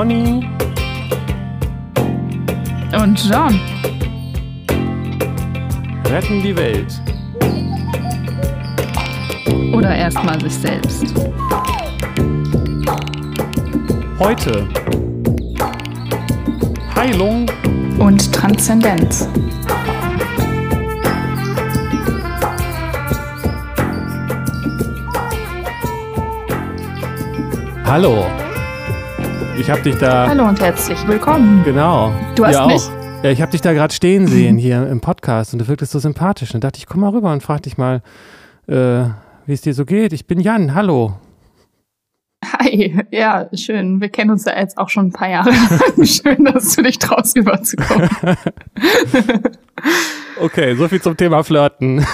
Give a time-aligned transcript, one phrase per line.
[0.00, 0.48] Conny
[2.98, 3.60] und John
[6.06, 7.02] retten die Welt.
[9.74, 11.04] Oder erstmal sich selbst.
[14.18, 14.66] Heute
[16.96, 17.44] Heilung
[17.98, 19.28] und Transzendenz.
[27.84, 28.49] Hallo.
[29.60, 30.26] Ich habe dich da.
[30.26, 31.62] Hallo und herzlich willkommen.
[31.64, 32.14] Genau.
[32.34, 32.80] Du hast ja, mich.
[32.80, 33.22] Auch.
[33.22, 35.98] Ja, ich habe dich da gerade stehen sehen hier im Podcast und du wirktest so
[35.98, 36.54] sympathisch.
[36.54, 38.00] Und dachte ich, komm mal rüber und frag dich mal,
[38.68, 39.02] äh,
[39.44, 40.14] wie es dir so geht.
[40.14, 40.74] Ich bin Jan.
[40.74, 41.18] Hallo.
[42.42, 44.00] Hi, ja, schön.
[44.00, 45.52] Wir kennen uns ja jetzt auch schon ein paar Jahre.
[46.06, 48.08] schön, dass du dich traust, rüberzukommen.
[50.40, 51.96] okay, so viel zum Thema Flirten.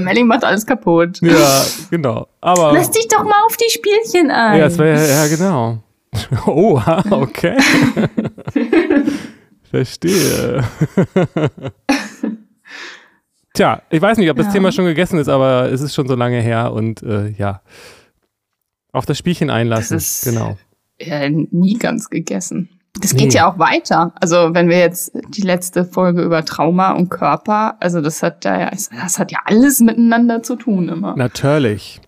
[0.00, 1.18] Melly macht alles kaputt.
[1.22, 2.28] Ja, genau.
[2.40, 4.58] Aber Lass dich doch mal auf die Spielchen ein.
[4.60, 5.82] Ja, ja, ja genau.
[6.46, 7.56] Oh, okay.
[9.70, 10.64] Verstehe.
[13.52, 14.52] Tja, ich weiß nicht, ob das Ja.
[14.52, 17.62] Thema schon gegessen ist, aber es ist schon so lange her und äh, ja.
[18.92, 19.96] Auf das Spielchen einlassen.
[19.96, 20.56] Das ist- genau.
[20.98, 22.70] ja, nie ganz gegessen.
[23.00, 24.12] Das geht ja auch weiter.
[24.20, 28.70] Also wenn wir jetzt die letzte Folge über Trauma und Körper, also das hat ja,
[28.70, 31.14] das hat ja alles miteinander zu tun immer.
[31.16, 32.00] Natürlich.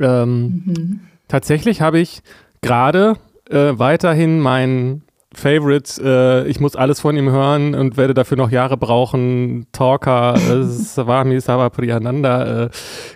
[0.00, 1.00] Ähm, Mhm.
[1.28, 2.22] Tatsächlich habe ich
[2.62, 3.16] gerade
[3.50, 5.02] äh, weiterhin mein
[5.34, 10.34] Favorite, äh, ich muss alles von ihm hören und werde dafür noch Jahre brauchen, Talker,
[10.36, 12.70] äh, Swami Sava Priyananda äh,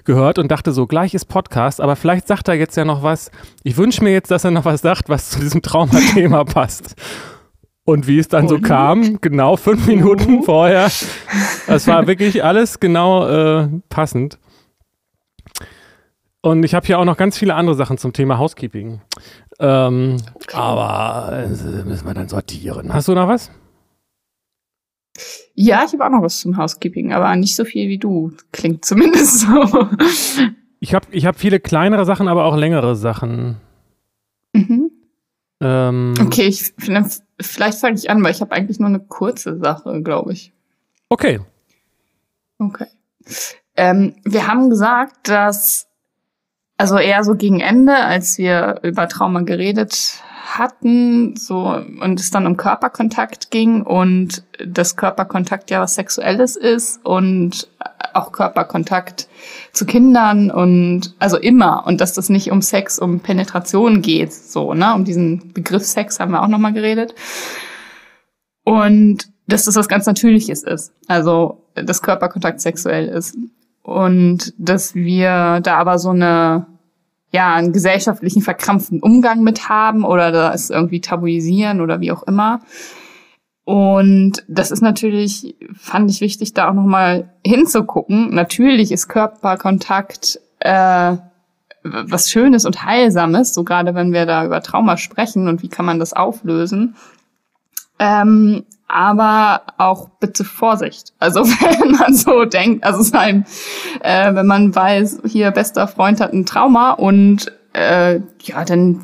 [0.05, 3.31] gehört und dachte so, gleich ist Podcast, aber vielleicht sagt er jetzt ja noch was.
[3.65, 6.97] Ich wünsche mir jetzt, dass er noch was sagt, was zu diesem Traumathema passt.
[7.85, 8.63] Und wie es dann so Und?
[8.63, 10.87] kam, genau fünf Minuten vorher,
[11.67, 14.39] es war wirklich alles genau äh, passend.
[16.43, 19.01] Und ich habe hier auch noch ganz viele andere Sachen zum Thema Housekeeping.
[19.61, 20.17] Ähm,
[20.53, 21.49] Aber äh,
[21.85, 22.93] müssen wir dann sortieren.
[22.93, 23.51] Hast du noch was?
[25.55, 28.33] Ja, ich habe auch noch was zum Housekeeping, aber nicht so viel wie du.
[28.51, 29.89] Klingt zumindest so.
[30.81, 33.57] Ich habe ich hab viele kleinere Sachen, aber auch längere Sachen.
[34.53, 34.91] mhm.
[35.61, 36.75] Ähm, Okay, ich,
[37.41, 40.53] vielleicht fange ich an, weil ich habe eigentlich nur eine kurze Sache, glaube ich.
[41.09, 41.39] okay.
[42.59, 42.87] Okay.
[43.77, 45.87] Ähm, wir haben gesagt, dass,
[46.83, 52.45] also eher so gegen Ende, als wir über Trauma geredet hatten, so, und es dann
[52.45, 57.69] um Körperkontakt ging und das Körperkontakt ja was Sexuelles ist und
[58.15, 59.29] auch Körperkontakt
[59.73, 64.75] zu Kindern und also immer und dass das nicht um Sex, um Penetration geht, so,
[64.75, 67.15] ne, um diesen Begriff Sex haben wir auch nochmal geredet.
[68.65, 70.93] Und dass das was ganz Natürliches ist.
[71.07, 73.37] Also, dass Körperkontakt sexuell ist.
[73.83, 76.67] Und dass wir da aber so eine,
[77.33, 82.61] ja, einen gesellschaftlichen verkrampften Umgang mit haben oder das irgendwie tabuisieren oder wie auch immer.
[83.65, 88.35] Und das ist natürlich, fand ich wichtig, da auch nochmal hinzugucken.
[88.35, 91.17] Natürlich ist Körperkontakt äh,
[91.85, 95.87] was Schönes und Heilsames, so gerade wenn wir da über Trauma sprechen und wie kann
[95.87, 96.97] man das auflösen.
[97.99, 101.15] Ähm, aber auch bitte Vorsicht.
[101.19, 103.47] Also wenn man so denkt, also sein,
[104.01, 109.03] äh, wenn man weiß, hier bester Freund hat ein Trauma und äh, ja, dann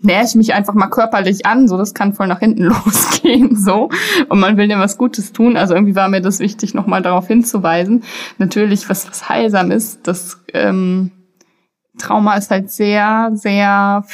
[0.00, 3.90] näher ich mich einfach mal körperlich an, so das kann voll nach hinten losgehen, so
[4.28, 5.56] und man will dem was Gutes tun.
[5.56, 8.04] Also irgendwie war mir das wichtig, nochmal darauf hinzuweisen.
[8.38, 11.12] Natürlich, was was heilsam ist, das ähm,
[11.98, 14.04] Trauma ist halt sehr, sehr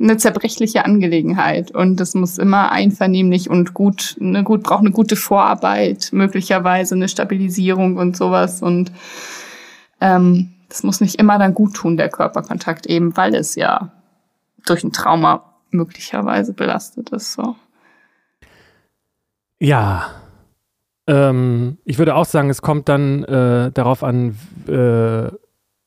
[0.00, 5.16] eine zerbrechliche Angelegenheit und das muss immer einvernehmlich und gut, eine gut braucht eine gute
[5.16, 8.92] Vorarbeit, möglicherweise eine Stabilisierung und sowas und
[10.00, 13.92] ähm, das muss nicht immer dann gut tun der Körperkontakt eben, weil es ja
[14.66, 17.34] durch ein Trauma möglicherweise belastet ist.
[17.34, 17.56] So.
[19.58, 20.10] Ja.
[21.06, 24.36] Ähm, ich würde auch sagen, es kommt dann äh, darauf an,
[24.66, 25.28] äh,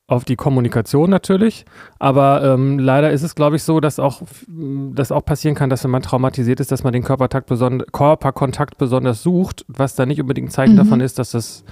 [0.08, 1.64] auf die Kommunikation natürlich.
[1.98, 5.84] Aber ähm, leider ist es, glaube ich, so, dass auch, dass auch passieren kann, dass
[5.84, 10.20] wenn man traumatisiert ist, dass man den Körpertakt beson Körperkontakt besonders sucht, was da nicht
[10.20, 10.78] unbedingt ein Zeichen Mhm.
[10.78, 11.62] davon ist, dass das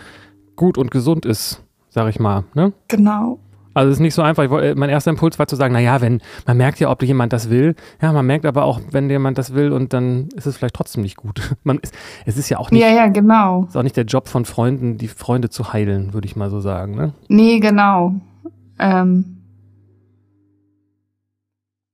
[0.55, 2.45] gut und gesund ist, sage ich mal.
[2.55, 2.73] Ne?
[2.89, 3.39] Genau.
[3.77, 4.43] Also es ist nicht so einfach.
[4.43, 7.03] Ich woll- äh, mein erster Impuls war zu sagen, naja, wenn, man merkt ja, ob
[7.03, 7.75] jemand das will.
[8.01, 11.03] Ja, man merkt aber auch, wenn jemand das will und dann ist es vielleicht trotzdem
[11.03, 11.55] nicht gut.
[11.65, 11.95] Man ist,
[12.25, 13.65] es ist ja auch nicht, Ja, ja, genau.
[13.69, 16.61] ist auch nicht der Job von Freunden, die Freunde zu heilen, würde ich mal so
[16.61, 16.95] sagen.
[16.97, 17.13] Ne?
[17.29, 18.15] Nee, genau.
[18.79, 19.37] Ähm,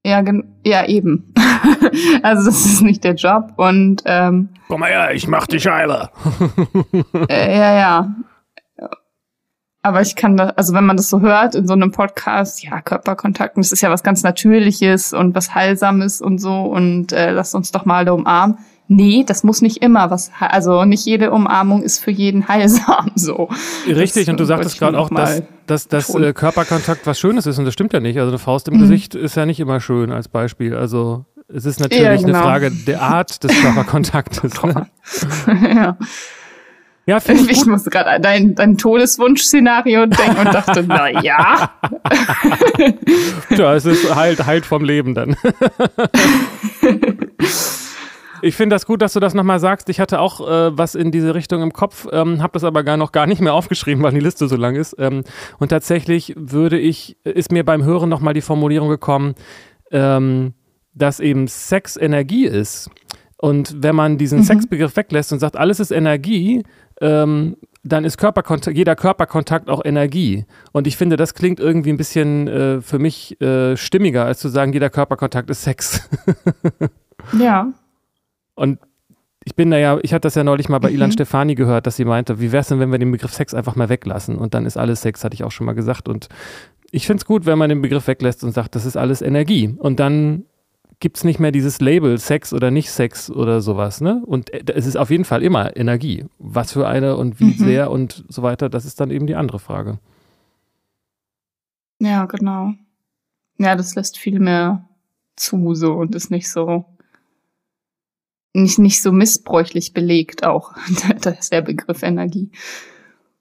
[0.04, 1.32] ja, gen ja, eben.
[2.22, 6.10] also das ist nicht der Job und ähm, Komm mal her, ich mach dich heile.
[7.28, 8.14] äh, ja, ja.
[9.82, 12.80] Aber ich kann da, also wenn man das so hört in so einem Podcast, ja,
[12.80, 17.54] Körperkontakt, das ist ja was ganz Natürliches und was Heilsames und so und äh, lasst
[17.54, 18.58] uns doch mal da umarmen.
[18.88, 23.48] Nee, das muss nicht immer was, also nicht jede Umarmung ist für jeden heilsam so.
[23.86, 27.58] Richtig, das, und du sagtest gerade auch, dass, dass, dass äh, Körperkontakt was Schönes ist
[27.58, 28.18] und das stimmt ja nicht.
[28.18, 28.80] Also eine Faust im mhm.
[28.80, 30.76] Gesicht ist ja nicht immer schön als Beispiel.
[30.76, 32.28] Also es ist natürlich ja, genau.
[32.28, 34.62] eine Frage der Art des Körperkontaktes.
[34.62, 34.86] ne?
[35.46, 35.96] ja.
[37.04, 41.72] Ja, ich, ich musste gerade an dein, dein Todeswunsch-Szenario denken und dachte, na ja.
[43.48, 45.36] Tja, es ist halt, halt vom Leben dann.
[48.44, 49.88] Ich finde das gut, dass du das nochmal sagst.
[49.88, 52.96] Ich hatte auch äh, was in diese Richtung im Kopf, ähm, habe das aber gar
[52.96, 54.96] noch gar nicht mehr aufgeschrieben, weil die Liste so lang ist.
[54.98, 55.22] Ähm,
[55.60, 59.36] und tatsächlich würde ich, ist mir beim Hören nochmal die Formulierung gekommen,
[59.92, 60.54] ähm,
[60.92, 62.90] dass eben Sex Energie ist.
[63.42, 64.44] Und wenn man diesen mhm.
[64.44, 66.62] Sexbegriff weglässt und sagt, alles ist Energie,
[67.00, 70.46] ähm, dann ist Körperkontakt, jeder Körperkontakt auch Energie.
[70.70, 74.48] Und ich finde, das klingt irgendwie ein bisschen äh, für mich äh, stimmiger, als zu
[74.48, 76.08] sagen, jeder Körperkontakt ist Sex.
[77.36, 77.72] ja.
[78.54, 78.78] Und
[79.42, 80.94] ich bin da ja, ich hatte das ja neulich mal bei mhm.
[80.94, 83.54] Ilan Stefani gehört, dass sie meinte, wie wäre es denn, wenn wir den Begriff Sex
[83.54, 84.38] einfach mal weglassen?
[84.38, 86.08] Und dann ist alles Sex, hatte ich auch schon mal gesagt.
[86.08, 86.28] Und
[86.92, 89.74] ich finde es gut, wenn man den Begriff weglässt und sagt, das ist alles Energie.
[89.80, 90.44] Und dann
[91.02, 94.22] gibt es nicht mehr dieses Label Sex oder nicht Sex oder sowas, ne?
[94.24, 96.24] Und äh, es ist auf jeden Fall immer Energie.
[96.38, 97.58] Was für eine und wie mhm.
[97.58, 99.98] sehr und so weiter, das ist dann eben die andere Frage.
[101.98, 102.72] Ja, genau.
[103.58, 104.88] Ja, das lässt viel mehr
[105.34, 106.84] zu so und ist nicht so
[108.54, 110.72] nicht, nicht so missbräuchlich belegt auch,
[111.50, 112.50] der Begriff Energie.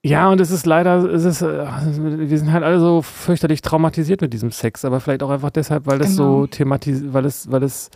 [0.04, 4.20] Ja, und es ist leider, es ist, äh, wir sind halt alle so fürchterlich traumatisiert
[4.20, 6.40] mit diesem Sex, aber vielleicht auch einfach deshalb, weil das genau.
[6.40, 7.88] so thematisiert, weil es, weil es,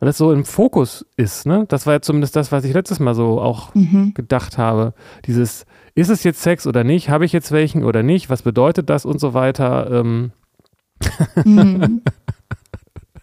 [0.00, 1.64] weil es so im Fokus ist, ne?
[1.68, 4.12] Das war ja zumindest das, was ich letztes Mal so auch mhm.
[4.12, 4.92] gedacht habe.
[5.26, 7.10] Dieses, ist es jetzt Sex oder nicht?
[7.10, 8.28] Habe ich jetzt welchen oder nicht?
[8.28, 9.88] Was bedeutet das und so weiter?
[9.90, 10.32] Ähm.
[11.44, 12.02] Mhm.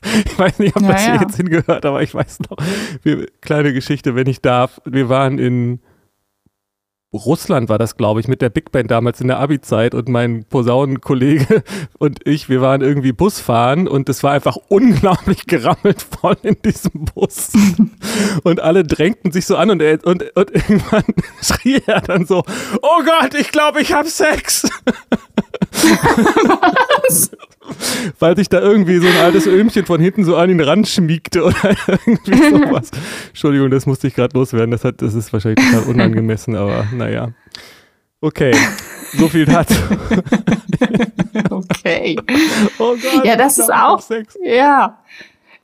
[0.26, 2.58] ich weiß nicht, ob ja, das hier jetzt hingehört, aber ich weiß noch,
[3.04, 4.82] wir, kleine Geschichte, wenn ich darf.
[4.86, 5.82] Wir waren in
[7.14, 10.46] Russland war das, glaube ich, mit der Big Band damals in der Abi-Zeit und mein
[10.46, 11.64] Posaunenkollege
[12.00, 17.06] und ich, wir waren irgendwie Busfahren und es war einfach unglaublich gerammelt voll in diesem
[17.14, 17.52] Bus.
[18.44, 21.04] und alle drängten sich so an und, er, und, und irgendwann
[21.42, 22.44] schrie er dann so,
[22.82, 24.68] oh Gott, ich glaube, ich habe Sex.
[25.72, 27.32] Was?
[28.20, 31.44] Weil sich da irgendwie so ein altes Öhmchen von hinten so an ihn ran schmiegte
[31.44, 32.92] oder irgendwie sowas.
[33.30, 34.72] Entschuldigung, das musste ich gerade loswerden.
[34.72, 37.03] Das, hat, das ist wahrscheinlich total unangemessen, aber naja.
[38.22, 38.56] Okay,
[39.18, 39.76] so viel dazu.
[41.50, 42.16] okay.
[42.80, 44.02] Oh Gott, ja, das ist auch.
[44.44, 44.98] Ja,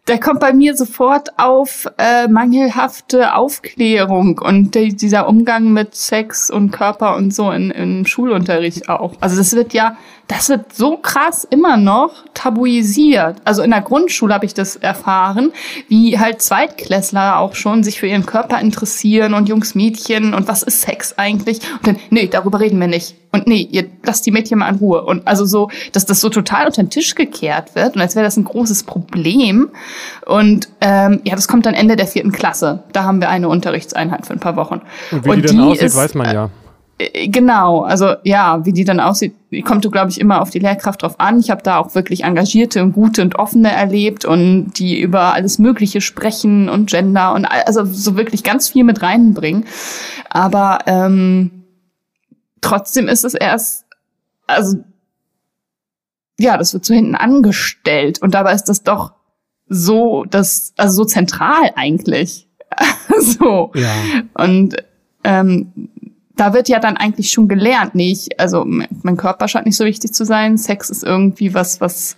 [0.09, 6.49] da kommt bei mir sofort auf äh, mangelhafte Aufklärung und die, dieser Umgang mit Sex
[6.49, 9.13] und Körper und so in, im Schulunterricht auch.
[9.19, 9.97] Also das wird ja
[10.29, 13.37] das wird so krass immer noch tabuisiert.
[13.45, 15.51] Also in der Grundschule habe ich das erfahren,
[15.87, 20.61] wie halt Zweitklässler auch schon sich für ihren Körper interessieren und Jungs, Mädchen und was
[20.61, 21.61] ist Sex eigentlich?
[21.77, 23.15] Und dann, nee, darüber reden wir nicht.
[23.31, 25.03] Und nee, ihr lasst die Mädchen mal in Ruhe.
[25.03, 28.23] Und also so, dass das so total unter den Tisch gekehrt wird und als wäre
[28.23, 29.69] das ein großes Problem.
[30.27, 32.83] Und ähm, ja, das kommt dann Ende der vierten Klasse.
[32.93, 34.81] Da haben wir eine Unterrichtseinheit für ein paar Wochen.
[35.11, 36.49] Und wie und die dann aussieht, ist, weiß man ja.
[36.99, 39.33] Äh, genau, also ja, wie die dann aussieht,
[39.65, 41.39] kommt du, glaube ich, immer auf die Lehrkraft drauf an.
[41.39, 45.57] Ich habe da auch wirklich engagierte und gute und offene erlebt und die über alles
[45.57, 49.65] Mögliche sprechen und Gender und also so wirklich ganz viel mit reinbringen.
[50.29, 51.63] Aber ähm,
[52.61, 53.85] trotzdem ist es erst,
[54.45, 54.77] also
[56.37, 59.13] ja, das wird so hinten angestellt und dabei ist das doch
[59.67, 62.47] so, das also so zentral eigentlich.
[63.19, 63.91] so ja.
[64.35, 64.75] und
[65.23, 65.89] ähm,
[66.39, 69.83] da wird ja dann eigentlich schon gelernt, nee, ich, also mein Körper scheint nicht so
[69.83, 70.57] wichtig zu sein.
[70.57, 72.15] Sex ist irgendwie was, was,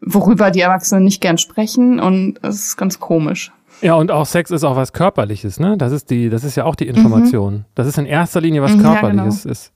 [0.00, 3.52] worüber die Erwachsenen nicht gern sprechen und es ist ganz komisch.
[3.82, 5.76] Ja, und auch Sex ist auch was Körperliches, ne?
[5.76, 7.54] Das ist die, das ist ja auch die Information.
[7.54, 7.64] Mhm.
[7.74, 9.52] Das ist in erster Linie was Körperliches ja, genau.
[9.52, 9.72] ist.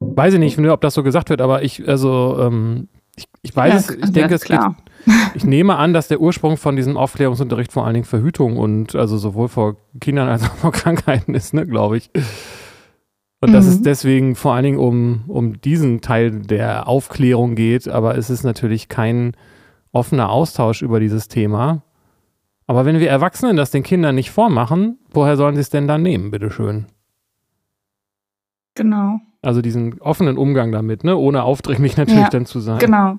[0.00, 3.88] Weiß ich nicht, ob das so gesagt wird, aber ich, also, ähm, ich, ich weiß
[3.88, 4.76] ja, es, ich denke, es klar.
[5.04, 8.94] Geht, ich nehme an, dass der Ursprung von diesem Aufklärungsunterricht vor allen Dingen Verhütung und
[8.94, 12.10] also sowohl vor Kindern als auch vor Krankheiten ist, ne, glaube ich.
[13.40, 13.54] Und mhm.
[13.54, 18.30] dass es deswegen vor allen Dingen um, um diesen Teil der Aufklärung geht, aber es
[18.30, 19.32] ist natürlich kein
[19.92, 21.82] offener Austausch über dieses Thema.
[22.66, 26.02] Aber wenn wir Erwachsenen das den Kindern nicht vormachen, woher sollen sie es denn dann
[26.02, 26.86] nehmen, bitteschön?
[28.74, 29.20] Genau.
[29.46, 31.16] Also diesen offenen Umgang damit, ne?
[31.16, 32.78] ohne aufdringlich natürlich ja, dann zu sein.
[32.78, 33.18] Genau.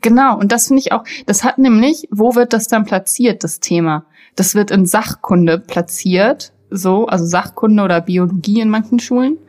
[0.00, 3.60] Genau, und das finde ich auch, das hat nämlich, wo wird das dann platziert, das
[3.60, 4.04] Thema?
[4.34, 9.38] Das wird in Sachkunde platziert, so, also Sachkunde oder Biologie in manchen Schulen.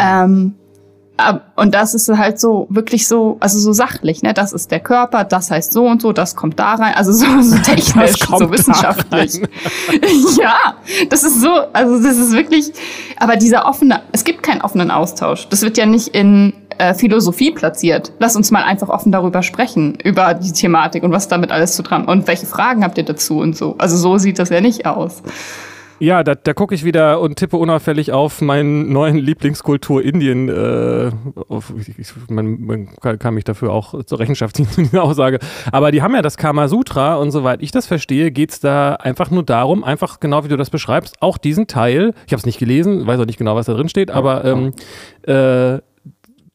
[0.00, 0.56] Ähm,
[1.56, 4.34] Und das ist halt so wirklich so, also so sachlich, ne?
[4.34, 7.40] Das ist der Körper, das heißt so und so, das kommt da rein, also so,
[7.40, 9.36] so technisch, so wissenschaftlich.
[10.38, 10.74] ja,
[11.08, 12.70] das ist so, also das ist wirklich,
[13.18, 15.48] aber dieser offene, es gibt keinen offenen Austausch.
[15.48, 18.12] Das wird ja nicht in äh, Philosophie platziert.
[18.18, 21.82] Lass uns mal einfach offen darüber sprechen, über die Thematik und was damit alles zu
[21.82, 23.74] dran und welche Fragen habt ihr dazu und so.
[23.78, 25.22] Also so sieht das ja nicht aus.
[25.98, 30.48] Ja, da, da gucke ich wieder und tippe unauffällig auf meinen neuen Lieblingskultur Indien.
[30.48, 31.10] Äh,
[31.48, 32.88] auf, ich, man, man,
[33.18, 35.38] kann mich dafür auch zur Rechenschaft ziehen, diese Aussage.
[35.72, 38.94] Aber die haben ja das Kama Sutra und soweit ich das verstehe, geht es da
[38.94, 42.46] einfach nur darum, einfach genau wie du das beschreibst, auch diesen Teil, ich habe es
[42.46, 44.72] nicht gelesen, weiß auch nicht genau, was da drin steht, aber ähm,
[45.22, 45.80] äh,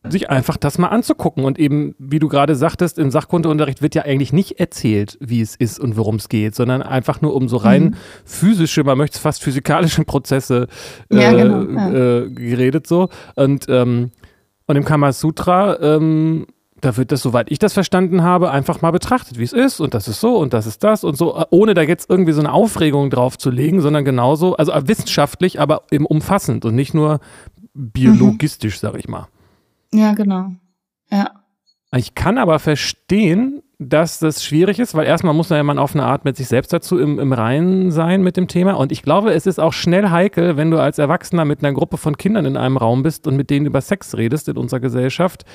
[0.10, 1.44] sich einfach das mal anzugucken.
[1.44, 5.56] Und eben, wie du gerade sagtest, im Sachkundeunterricht wird ja eigentlich nicht erzählt, wie es
[5.56, 7.96] ist und worum es geht, sondern einfach nur um so rein mhm.
[8.26, 10.68] physische, man möchte es fast physikalische Prozesse
[11.10, 12.22] äh, ja, genau, ja.
[12.24, 13.10] äh, geredet so.
[13.36, 14.12] Und, ähm,
[14.66, 16.48] und im Kamasutra, ähm,
[16.80, 19.94] da wird das, soweit ich das verstanden habe, einfach mal betrachtet, wie es ist und
[19.94, 22.52] das ist so und das ist das und so, ohne da jetzt irgendwie so eine
[22.52, 27.20] Aufregung drauf zu legen, sondern genauso, also wissenschaftlich, aber eben umfassend und nicht nur
[27.76, 28.88] biologistisch, mhm.
[28.88, 29.28] sag ich mal.
[29.94, 30.52] Ja, genau.
[31.10, 31.32] Ja.
[31.96, 36.06] Ich kann aber verstehen, dass das schwierig ist, weil erstmal muss man ja auf eine
[36.06, 38.74] Art mit sich selbst dazu im, im Reinen sein mit dem Thema.
[38.74, 41.98] Und ich glaube, es ist auch schnell heikel, wenn du als Erwachsener mit einer Gruppe
[41.98, 45.46] von Kindern in einem Raum bist und mit denen über Sex redest in unserer Gesellschaft.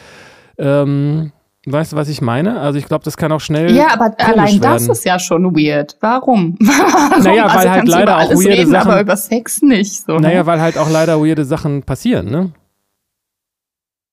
[0.59, 1.31] Ähm,
[1.67, 2.61] weißt du, was ich meine?
[2.61, 3.73] Also ich glaube, das kann auch schnell.
[3.73, 5.97] Ja, aber allein das ist ja schon weird.
[6.01, 6.57] Warum?
[6.61, 7.23] Warum?
[7.23, 8.91] Naja, weil also halt leider auch weirde reden, Sachen.
[8.91, 10.05] Aber über Sex nicht.
[10.05, 10.47] So, naja, ne?
[10.47, 12.53] weil halt auch leider weirde Sachen passieren, ne?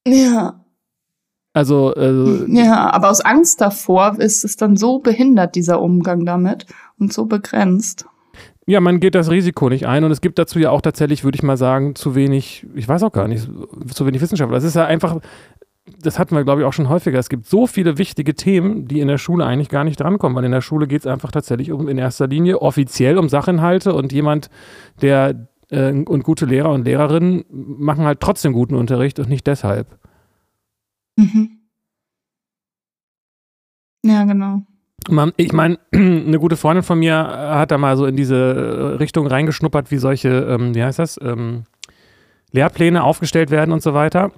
[0.07, 0.59] Ja.
[1.53, 6.65] Also, äh, ja, aber aus Angst davor ist es dann so behindert, dieser Umgang damit
[6.97, 8.05] und so begrenzt.
[8.65, 11.35] Ja, man geht das Risiko nicht ein und es gibt dazu ja auch tatsächlich, würde
[11.35, 13.47] ich mal sagen, zu wenig, ich weiß auch gar nicht,
[13.93, 14.57] zu wenig Wissenschaftler.
[14.57, 15.19] Es ist ja einfach,
[16.01, 17.19] das hatten wir, glaube ich, auch schon häufiger.
[17.19, 20.45] Es gibt so viele wichtige Themen, die in der Schule eigentlich gar nicht drankommen, weil
[20.45, 24.13] in der Schule geht es einfach tatsächlich um in erster Linie offiziell um Sachinhalte und
[24.13, 24.49] jemand,
[25.01, 29.97] der äh, und gute Lehrer und Lehrerinnen machen halt trotzdem guten Unterricht und nicht deshalb.
[31.17, 31.59] Mhm.
[34.05, 34.63] Ja, genau.
[35.37, 39.91] Ich meine, eine gute Freundin von mir hat da mal so in diese Richtung reingeschnuppert,
[39.91, 41.63] wie solche, ähm, wie heißt das, ähm,
[42.51, 44.31] Lehrpläne aufgestellt werden und so weiter.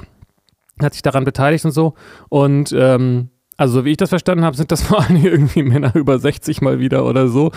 [0.82, 1.94] Hat sich daran beteiligt und so.
[2.30, 5.96] Und ähm, also, so wie ich das verstanden habe, sind das vor allem irgendwie Männer
[5.96, 7.52] über 60 mal wieder oder so,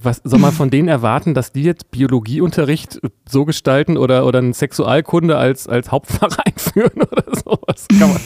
[0.00, 4.54] was soll man von denen erwarten, dass die jetzt Biologieunterricht so gestalten oder, oder eine
[4.54, 7.86] Sexualkunde als, als Hauptfach einführen oder sowas?
[7.98, 8.20] Kann man,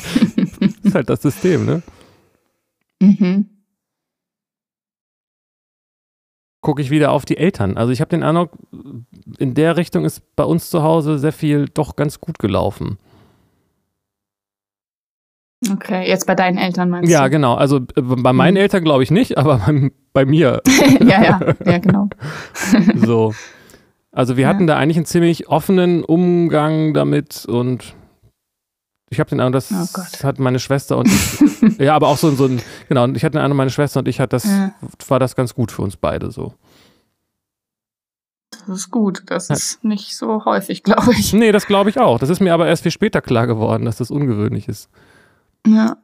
[0.60, 1.82] das ist halt das System, ne?
[3.00, 3.48] Mhm.
[6.60, 7.76] Gucke ich wieder auf die Eltern.
[7.76, 8.52] Also ich habe den Eindruck,
[9.38, 12.98] in der Richtung ist bei uns zu Hause sehr viel doch ganz gut gelaufen.
[15.70, 17.24] Okay, jetzt bei deinen Eltern meinst ja, du?
[17.24, 17.54] Ja, genau.
[17.54, 18.60] Also äh, bei meinen mhm.
[18.60, 20.62] Eltern glaube ich nicht, aber bei, bei mir.
[21.00, 22.08] ja, ja, ja, genau.
[22.96, 23.34] so.
[24.10, 24.48] Also wir ja.
[24.48, 27.94] hatten da eigentlich einen ziemlich offenen Umgang damit und
[29.08, 32.30] ich habe den Eindruck, das oh hat meine Schwester und ich, ja, aber auch so,
[32.30, 34.72] so ein, genau, und ich hatte den Eindruck, meine Schwester und ich hat das, ja.
[35.08, 36.54] war das ganz gut für uns beide so.
[38.66, 39.22] Das ist gut.
[39.26, 39.54] Das ja.
[39.54, 41.32] ist nicht so häufig, glaube ich.
[41.32, 42.18] Nee, das glaube ich auch.
[42.18, 44.88] Das ist mir aber erst viel später klar geworden, dass das ungewöhnlich ist.
[45.66, 45.96] Ja,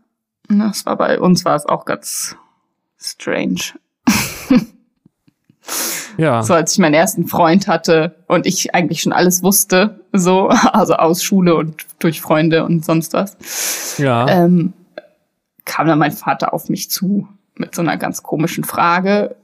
[0.48, 2.36] das war bei uns war es auch ganz
[2.98, 3.60] strange.
[6.16, 6.42] ja.
[6.42, 10.94] So als ich meinen ersten Freund hatte und ich eigentlich schon alles wusste, so, also
[10.94, 13.96] aus Schule und durch Freunde und sonst was.
[13.98, 14.28] Ja.
[14.28, 14.72] Ähm,
[15.64, 19.36] kam dann mein Vater auf mich zu mit so einer ganz komischen Frage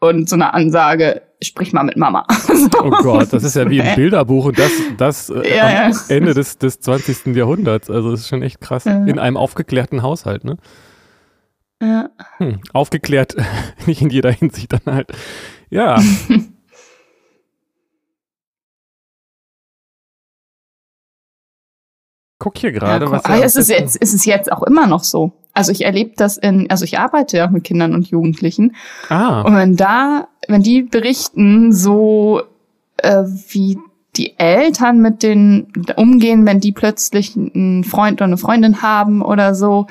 [0.00, 2.26] und so einer Ansage, sprich mal mit Mama.
[2.46, 2.68] so.
[2.82, 5.90] Oh Gott, das ist ja wie ein Bilderbuch und das, das äh, ja, ja.
[6.08, 7.34] Ende des, des 20.
[7.36, 7.90] Jahrhunderts.
[7.90, 8.84] Also das ist schon echt krass.
[8.84, 9.04] Ja.
[9.04, 10.56] In einem aufgeklärten Haushalt, ne?
[11.82, 12.10] Ja.
[12.38, 13.36] Hm, aufgeklärt,
[13.86, 15.12] nicht in jeder Hinsicht dann halt.
[15.70, 16.00] Ja.
[22.38, 23.24] Guck hier gerade, ja, was.
[23.24, 25.43] Ah, ist, es jetzt, ist es jetzt auch immer noch so?
[25.54, 28.74] Also ich erlebe das in, also ich arbeite ja auch mit Kindern und Jugendlichen.
[29.08, 29.42] Ah.
[29.42, 32.42] Und wenn da, wenn die berichten, so
[32.98, 33.78] äh, wie
[34.16, 39.54] die Eltern mit denen umgehen, wenn die plötzlich einen Freund oder eine Freundin haben oder
[39.54, 39.86] so,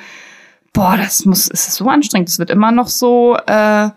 [0.74, 2.30] boah, das muss, es ist so anstrengend.
[2.30, 3.90] Es wird immer noch so, äh,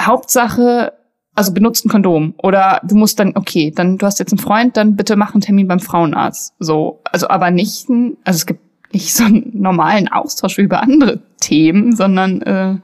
[0.00, 0.92] Hauptsache,
[1.34, 2.34] also benutzt ein Kondom.
[2.38, 5.40] Oder du musst dann, okay, dann, du hast jetzt einen Freund, dann bitte mach einen
[5.40, 6.54] Termin beim Frauenarzt.
[6.58, 7.88] So, also aber nicht,
[8.24, 12.76] also es gibt nicht so einen normalen Austausch über andere Themen, sondern äh,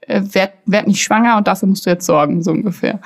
[0.00, 3.00] äh, werd, werd nicht schwanger und dafür musst du jetzt sorgen, so ungefähr.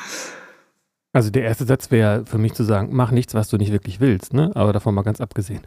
[1.14, 4.00] Also der erste Satz wäre für mich zu sagen, mach nichts, was du nicht wirklich
[4.00, 4.50] willst, ne?
[4.54, 5.60] Aber davon mal ganz abgesehen.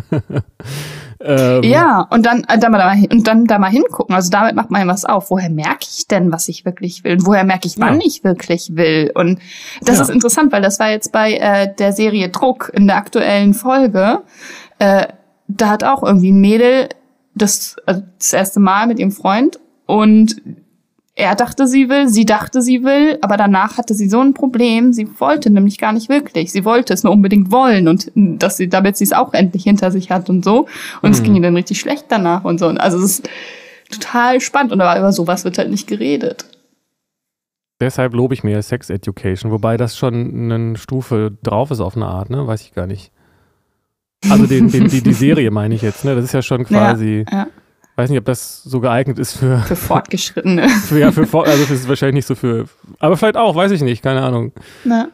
[1.20, 4.14] ähm, ja, und dann, äh, dann mal da, und dann da mal hingucken.
[4.14, 5.30] Also damit macht man ja was auf.
[5.30, 7.14] Woher merke ich denn, was ich wirklich will?
[7.14, 8.06] Und woher merke ich, wann ja.
[8.06, 9.10] ich wirklich will?
[9.16, 9.40] Und
[9.80, 10.02] das ja.
[10.02, 14.22] ist interessant, weil das war jetzt bei äh, der Serie Druck in der aktuellen Folge.
[14.78, 15.08] Äh,
[15.60, 16.88] da hat auch irgendwie ein Mädel
[17.34, 20.42] das, also das erste Mal mit ihrem Freund und
[21.14, 24.94] er dachte, sie will, sie dachte, sie will, aber danach hatte sie so ein Problem.
[24.94, 26.50] Sie wollte nämlich gar nicht wirklich.
[26.52, 29.90] Sie wollte es nur unbedingt wollen und dass sie, damit sie es auch endlich hinter
[29.90, 30.68] sich hat und so.
[31.02, 31.14] Und mhm.
[31.14, 32.68] es ging ihr dann richtig schlecht danach und so.
[32.68, 33.28] Also es ist
[33.90, 36.46] total spannend und aber über sowas wird halt nicht geredet.
[37.78, 42.06] Deshalb lobe ich mir Sex Education, wobei das schon eine Stufe drauf ist auf eine
[42.06, 42.46] Art, ne?
[42.46, 43.12] Weiß ich gar nicht.
[44.28, 46.14] Also den, den, die, die Serie meine ich jetzt, ne?
[46.14, 47.24] Das ist ja schon quasi.
[47.30, 47.46] Ja, ja
[47.96, 49.58] weiß nicht, ob das so geeignet ist für.
[49.58, 50.68] Für Fortgeschrittene.
[50.86, 52.66] für, ja, für also das ist wahrscheinlich nicht so für.
[52.98, 54.52] Aber vielleicht auch, weiß ich nicht, keine Ahnung.
[54.84, 55.08] Na.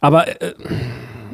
[0.00, 0.54] Aber äh,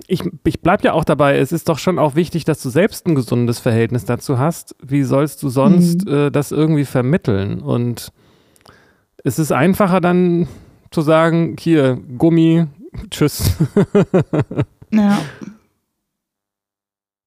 [0.07, 3.07] ich, ich bleib ja auch dabei, es ist doch schon auch wichtig, dass du selbst
[3.07, 4.75] ein gesundes Verhältnis dazu hast.
[4.83, 6.13] Wie sollst du sonst mhm.
[6.13, 7.61] äh, das irgendwie vermitteln?
[7.61, 8.13] Und
[9.25, 10.49] es ist einfacher dann
[10.91, 12.67] zu sagen, hier, Gummi,
[13.11, 13.57] tschüss.
[14.93, 15.19] ja.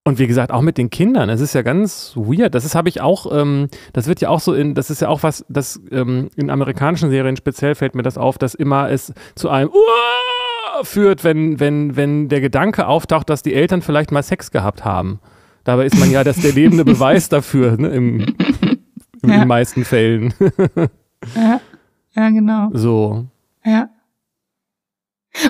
[0.10, 2.56] Und wie gesagt, auch mit den Kindern, es ist ja ganz weird.
[2.56, 5.22] Das habe ich auch, ähm, das wird ja auch so in, das ist ja auch
[5.22, 9.50] was, das ähm, in amerikanischen Serien speziell fällt mir das auf, dass immer es zu
[9.50, 10.84] einem Uah!
[10.84, 15.20] führt, wenn, wenn, wenn der Gedanke auftaucht, dass die Eltern vielleicht mal Sex gehabt haben.
[15.64, 18.22] Dabei ist man ja das der lebende Beweis dafür, ne, im,
[19.22, 19.38] in ja.
[19.42, 20.34] den meisten Fällen.
[21.36, 21.62] ja.
[22.16, 22.70] ja, genau.
[22.74, 23.28] So.
[23.64, 23.90] Ja.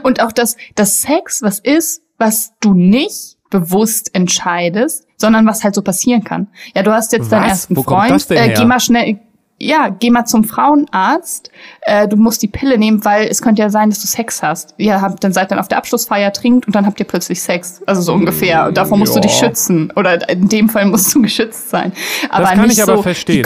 [0.04, 5.75] Und auch das, das Sex, was ist, was du nicht bewusst entscheidest, sondern was halt
[5.75, 6.48] so passieren kann.
[6.75, 7.29] Ja, du hast jetzt was?
[7.29, 9.20] deinen ersten Wo Freund, äh, geh mal schnell,
[9.62, 11.51] ja, geh mal zum Frauenarzt,
[11.82, 14.74] äh, du musst die Pille nehmen, weil es könnte ja sein, dass du Sex hast.
[14.77, 17.82] Ihr habt dann seid dann auf der Abschlussfeier trinkt und dann habt ihr plötzlich Sex.
[17.86, 18.67] Also so ungefähr.
[18.67, 19.21] Und davor musst ja.
[19.21, 19.91] du dich schützen.
[19.95, 21.91] Oder in dem Fall musst du geschützt sein.
[22.30, 23.45] Aber das kann nicht ich aber so, verstehen.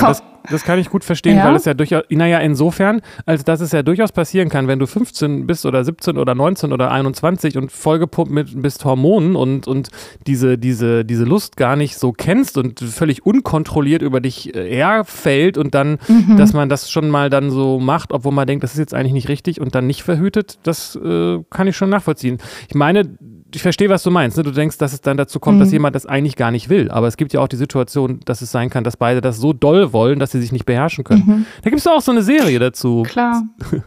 [0.50, 1.46] Das, kann ich gut verstehen, ja?
[1.46, 4.88] weil es ja durchaus, naja, insofern, als dass es ja durchaus passieren kann, wenn du
[4.88, 9.90] 15 bist oder 17 oder 19 oder 21 und vollgepumpt mit bist Hormonen und, und
[10.28, 15.58] diese, diese, diese Lust gar nicht so kennst und völlig unkontrolliert über dich äh, herfällt
[15.58, 16.38] und dann, mhm.
[16.38, 19.14] dass man das schon mal dann so macht, obwohl man denkt, das ist jetzt eigentlich
[19.14, 22.38] nicht richtig und dann nicht verhütet, das äh, kann ich schon nachvollziehen.
[22.68, 23.18] Ich meine,
[23.56, 24.38] ich verstehe, was du meinst.
[24.38, 24.44] Ne?
[24.44, 25.62] Du denkst, dass es dann dazu kommt, mhm.
[25.62, 26.90] dass jemand das eigentlich gar nicht will.
[26.92, 29.54] Aber es gibt ja auch die Situation, dass es sein kann, dass beide das so
[29.54, 31.24] doll wollen, dass sie sich nicht beherrschen können.
[31.26, 31.46] Mhm.
[31.62, 33.04] Da gibt es auch so eine Serie dazu.
[33.04, 33.44] Klar.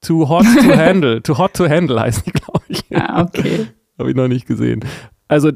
[0.00, 1.22] Too Hot to Handle.
[1.22, 2.84] Too Hot to Handle heißt die, glaube ich.
[2.94, 3.66] Ah, okay.
[3.98, 4.80] Habe ich noch nicht gesehen.
[5.28, 5.52] Also.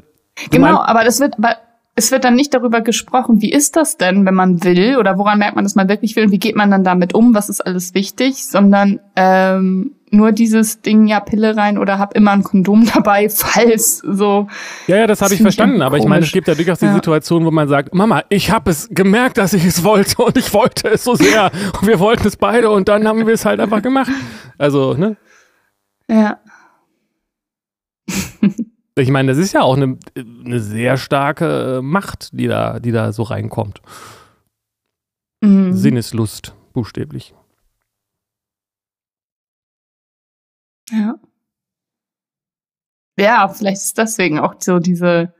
[0.51, 1.57] Genau, aber das wird, aber
[1.96, 5.38] es wird dann nicht darüber gesprochen, wie ist das denn, wenn man will oder woran
[5.38, 7.61] merkt man, dass man wirklich will und wie geht man dann damit um, was ist
[7.61, 12.85] alles wichtig, sondern ähm, nur dieses Ding, ja, Pille rein oder hab immer ein Kondom
[12.94, 14.48] dabei, falls so.
[14.88, 16.94] Ja, ja, das habe ich verstanden, aber ich meine, es gibt ja durchaus die ja.
[16.94, 20.52] Situation, wo man sagt, Mama, ich habe es gemerkt, dass ich es wollte und ich
[20.52, 23.61] wollte es so sehr und wir wollten es beide und dann haben wir es halt
[23.61, 24.11] einfach gemacht.
[24.59, 25.16] Also, ne?
[26.09, 26.38] Ja.
[28.96, 33.12] Ich meine, das ist ja auch eine, eine sehr starke Macht, die da, die da
[33.12, 33.83] so reinkommt.
[35.42, 35.72] Mhm.
[35.72, 37.35] Sinneslust, buchstäblich.
[40.90, 41.16] Ja.
[43.18, 45.33] Ja, vielleicht ist deswegen auch so diese,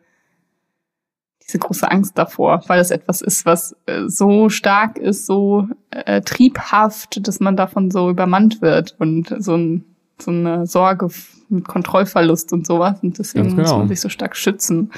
[1.43, 6.23] diese große Angst davor, weil es etwas ist, was äh, so stark ist, so äh,
[6.23, 9.85] triebhaft, dass man davon so übermannt wird und so, ein,
[10.21, 11.09] so eine Sorge
[11.55, 12.99] mit Kontrollverlust und sowas.
[13.03, 13.63] Und deswegen genau.
[13.63, 14.91] muss man sich so stark schützen.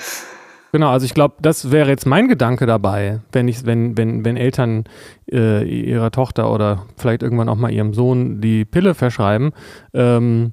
[0.72, 4.36] Genau, also ich glaube, das wäre jetzt mein Gedanke dabei, wenn ich, wenn, wenn, wenn
[4.36, 4.84] Eltern
[5.30, 9.52] äh, ihrer Tochter oder vielleicht irgendwann auch mal ihrem Sohn die Pille verschreiben,
[9.94, 10.52] ähm,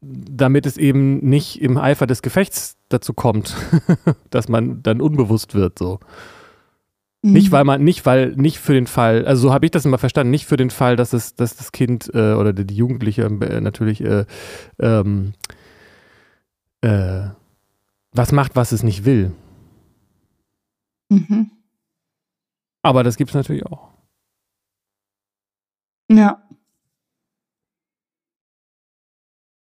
[0.00, 3.54] damit es eben nicht im Eifer des Gefechts dazu kommt,
[4.30, 5.98] dass man dann unbewusst wird, so.
[7.22, 7.32] Mhm.
[7.32, 9.98] Nicht, weil man, nicht, weil, nicht für den Fall, also so habe ich das immer
[9.98, 13.60] verstanden, nicht für den Fall, dass es, dass das Kind äh, oder die Jugendliche äh,
[13.60, 14.24] natürlich äh,
[14.78, 15.34] ähm,
[16.80, 17.28] äh,
[18.12, 19.32] was macht, was es nicht will.
[21.10, 21.50] Mhm.
[22.82, 23.90] Aber das gibt es natürlich auch.
[26.10, 26.42] Ja.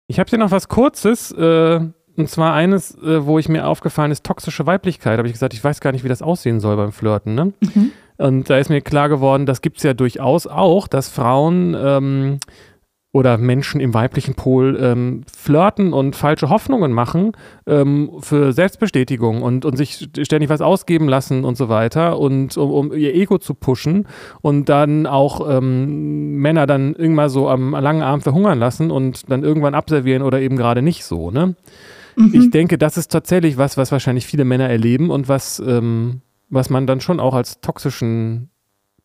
[0.06, 1.80] Ich habe hier noch was Kurzes, äh,
[2.20, 5.18] und zwar eines, äh, wo ich mir aufgefallen ist, toxische Weiblichkeit.
[5.18, 7.34] Habe ich gesagt, ich weiß gar nicht, wie das aussehen soll beim Flirten.
[7.34, 7.52] Ne?
[7.60, 7.92] Mhm.
[8.18, 12.40] Und da ist mir klar geworden, das gibt es ja durchaus auch, dass Frauen ähm,
[13.12, 17.32] oder Menschen im weiblichen Pol ähm, flirten und falsche Hoffnungen machen
[17.66, 22.70] ähm, für Selbstbestätigung und, und sich ständig was ausgeben lassen und so weiter und um,
[22.70, 24.06] um ihr Ego zu pushen
[24.42, 29.42] und dann auch ähm, Männer dann irgendwann so am langen Arm verhungern lassen und dann
[29.42, 31.56] irgendwann abservieren oder eben gerade nicht so, ne?
[32.20, 32.34] Mhm.
[32.34, 36.70] Ich denke, das ist tatsächlich was, was wahrscheinlich viele Männer erleben und was, ähm, was
[36.70, 38.50] man dann schon auch als toxischen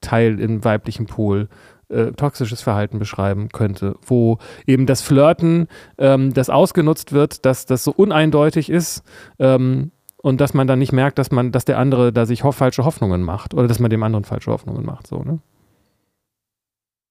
[0.02, 1.48] Teil im weiblichen Pol
[1.90, 7.84] äh, toxisches Verhalten beschreiben könnte, wo eben das Flirten, ähm, das ausgenutzt wird, dass das
[7.84, 9.04] so uneindeutig ist
[9.40, 12.52] ähm, und dass man dann nicht merkt, dass man, dass der andere da sich ho
[12.52, 15.40] falsche Hoffnungen macht oder dass man dem anderen falsche Hoffnungen macht, so, ne?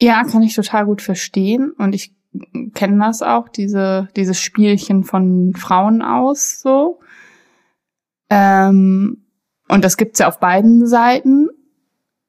[0.03, 2.13] Ja, kann ich total gut verstehen und ich
[2.75, 7.01] kenne das auch, diese, dieses Spielchen von Frauen aus, so.
[8.31, 9.25] Ähm,
[9.69, 11.49] und das gibt's ja auf beiden Seiten.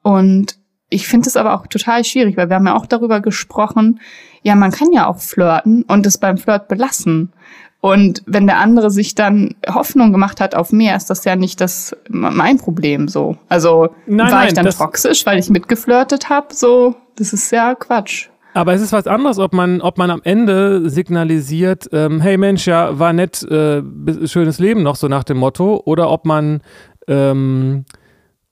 [0.03, 3.99] Und ich finde es aber auch total schwierig, weil wir haben ja auch darüber gesprochen,
[4.43, 7.33] ja, man kann ja auch flirten und es beim Flirt belassen.
[7.81, 11.61] Und wenn der andere sich dann Hoffnung gemacht hat auf mehr, ist das ja nicht
[11.61, 13.37] das mein Problem so.
[13.47, 17.75] Also nein, war nein, ich dann toxisch, weil ich mitgeflirtet habe, so, das ist ja
[17.75, 18.29] Quatsch.
[18.55, 22.65] Aber es ist was anderes, ob man, ob man am Ende signalisiert, ähm, hey Mensch,
[22.65, 23.83] ja, war nett, äh,
[24.25, 26.61] schönes Leben noch, so nach dem Motto, oder ob man
[27.09, 27.83] ähm,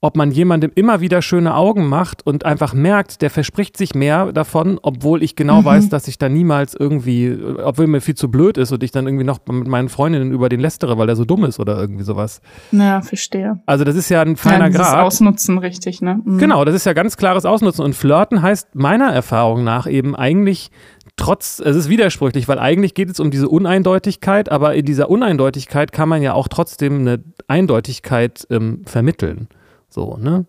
[0.04, 4.34] ob man jemandem immer wieder schöne Augen macht und einfach merkt, der verspricht sich mehr
[4.34, 5.66] davon, obwohl ich genau mhm.
[5.66, 9.06] weiß, dass ich da niemals irgendwie, obwohl mir viel zu blöd ist und ich dann
[9.06, 12.04] irgendwie noch mit meinen Freundinnen über den lästere, weil er so dumm ist oder irgendwie
[12.04, 12.42] sowas.
[12.74, 13.62] Ja, verstehe.
[13.66, 15.06] Also das ist ja ein feiner ja, Grad.
[15.06, 16.20] Ausnutzen, richtig, ne?
[16.26, 16.38] Mhm.
[16.38, 17.86] Genau, das ist ja ganz klares Ausnutzen.
[17.86, 20.70] Und Flirten heißt meiner Erfahrung nach eben eigentlich
[21.16, 25.94] trotz, es ist widersprüchlich, weil eigentlich geht es um diese Uneindeutigkeit, aber in dieser Uneindeutigkeit
[25.94, 29.48] kann man ja auch trotzdem eine Eindeutigkeit ähm, vermitteln.
[29.94, 30.46] So, ne?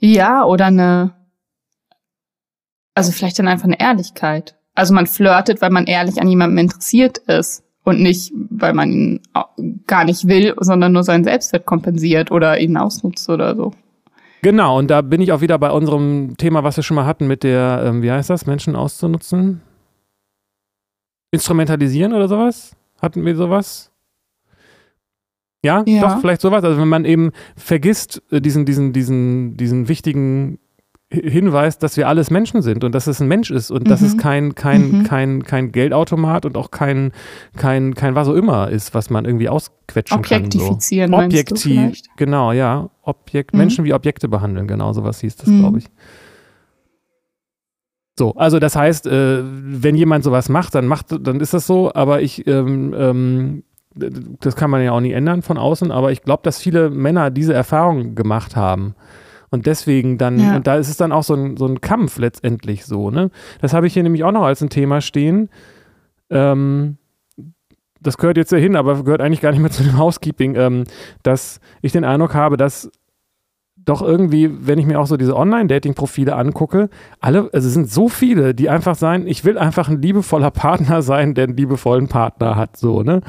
[0.00, 1.14] Ja, oder eine,
[2.94, 4.56] also vielleicht dann einfach eine Ehrlichkeit.
[4.74, 9.20] Also man flirtet, weil man ehrlich an jemandem interessiert ist und nicht, weil man ihn
[9.86, 13.72] gar nicht will, sondern nur seinen Selbstwert kompensiert oder ihn ausnutzt oder so.
[14.42, 17.28] Genau, und da bin ich auch wieder bei unserem Thema, was wir schon mal hatten,
[17.28, 19.62] mit der, ähm, wie heißt das, Menschen auszunutzen?
[21.30, 22.76] Instrumentalisieren oder sowas?
[23.00, 23.93] Hatten wir sowas?
[25.64, 26.62] Ja, ja, doch, vielleicht sowas.
[26.62, 30.58] Also wenn man eben vergisst, äh, diesen, diesen, diesen, diesen wichtigen
[31.10, 33.88] Hinweis, dass wir alles Menschen sind und dass es ein Mensch ist und mhm.
[33.88, 34.18] dass es mhm.
[34.18, 35.02] kein, kein, mhm.
[35.04, 37.12] kein, kein Geldautomat und auch kein,
[37.56, 41.30] kein, kein was auch immer ist, was man irgendwie ausquetschen Objektifizieren kann.
[41.30, 41.38] So.
[41.38, 42.90] Objektiv, genau, ja.
[43.02, 43.58] Objekt, mhm.
[43.58, 45.60] Menschen wie Objekte behandeln, genau, sowas hieß das, mhm.
[45.60, 45.86] glaube ich.
[48.18, 51.92] So, also das heißt, äh, wenn jemand sowas macht, dann macht, dann ist das so,
[51.94, 53.62] aber ich ähm, ähm,
[53.94, 57.30] das kann man ja auch nie ändern von außen, aber ich glaube, dass viele Männer
[57.30, 58.94] diese Erfahrung gemacht haben.
[59.50, 60.56] Und deswegen dann, ja.
[60.56, 63.30] und da ist es dann auch so ein, so ein Kampf letztendlich so, ne?
[63.60, 65.48] Das habe ich hier nämlich auch noch als ein Thema stehen.
[66.28, 66.98] Ähm,
[68.00, 70.84] das gehört jetzt ja hin, aber gehört eigentlich gar nicht mehr zu dem Housekeeping, ähm,
[71.22, 72.90] dass ich den Eindruck habe, dass
[73.84, 76.88] doch irgendwie, wenn ich mir auch so diese Online-Dating-Profile angucke,
[77.20, 81.02] alle, also es sind so viele, die einfach sein, ich will einfach ein liebevoller Partner
[81.02, 83.20] sein, der einen liebevollen Partner hat, so, ne?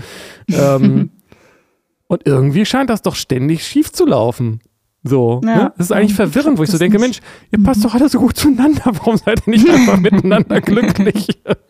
[0.50, 1.12] ähm,
[2.08, 4.62] und irgendwie scheint das doch ständig schief zu laufen.
[5.08, 5.56] So, ja.
[5.56, 5.74] ne?
[5.78, 7.20] Das ist eigentlich verwirrend, wo ich so denke, Mensch,
[7.52, 11.28] ihr passt doch alle so gut zueinander, warum seid ihr nicht einfach miteinander glücklich?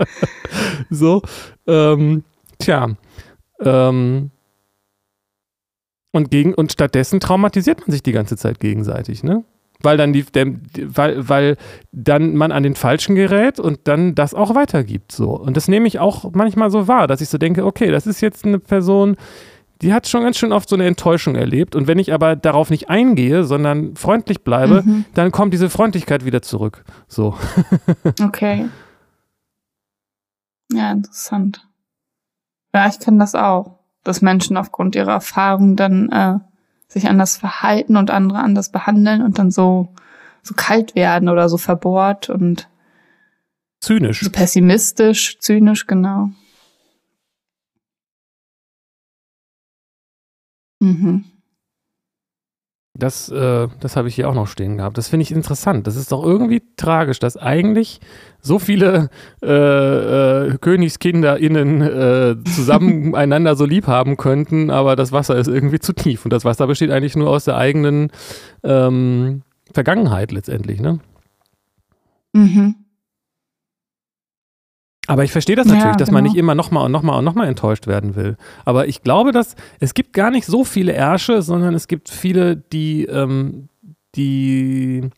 [0.89, 1.21] so,
[1.67, 2.24] ähm,
[2.60, 2.89] tja,
[3.60, 4.32] ähm,
[6.15, 9.43] und, gegen, und stattdessen traumatisiert man sich die ganze Zeit gegenseitig, ne?
[9.82, 10.47] Weil dann die, der,
[10.78, 11.58] weil, weil
[11.91, 15.12] dann man an den Falschen gerät und dann das auch weitergibt.
[15.12, 15.32] So.
[15.32, 18.21] Und das nehme ich auch manchmal so wahr, dass ich so denke, okay, das ist
[18.21, 19.17] jetzt eine Person,
[19.82, 21.75] die hat schon ganz schön oft so eine Enttäuschung erlebt.
[21.75, 25.04] Und wenn ich aber darauf nicht eingehe, sondern freundlich bleibe, mhm.
[25.13, 26.86] dann kommt diese Freundlichkeit wieder zurück.
[27.10, 27.36] So.
[28.23, 28.69] okay.
[30.71, 31.67] Ja, interessant.
[32.73, 36.39] Ja, ich kann das auch dass Menschen aufgrund ihrer Erfahrung dann äh,
[36.88, 39.89] sich anders verhalten und andere anders behandeln und dann so
[40.46, 42.70] so kalt werden oder so verbohrt und
[43.82, 44.22] zynisch.
[44.22, 46.30] So pessimistisch, zynisch, genau.
[50.80, 51.26] Mhm.
[52.97, 54.97] Das, äh, das habe ich hier auch noch stehen gehabt.
[54.97, 55.86] Das finde ich interessant.
[55.86, 57.99] Das ist doch irgendwie tragisch, dass eigentlich
[58.39, 59.10] so viele
[59.43, 65.79] äh, äh, KönigskinderInnen äh, zusammen einander so lieb haben könnten, aber das Wasser ist irgendwie
[65.79, 66.23] zu tief.
[66.25, 68.12] Und das Wasser besteht eigentlich nur aus der eigenen
[68.63, 69.41] ähm,
[69.73, 70.99] Vergangenheit letztendlich, ne?
[72.31, 72.85] Mhm.
[75.08, 76.18] Aber ich verstehe das natürlich, ja, dass genau.
[76.18, 78.38] man nicht immer nochmal und nochmal und nochmal enttäuscht werden will.
[78.63, 82.56] Aber ich glaube, dass es gibt gar nicht so viele Ärsche, sondern es gibt viele,
[82.56, 83.70] die, ähm,
[84.15, 85.10] die,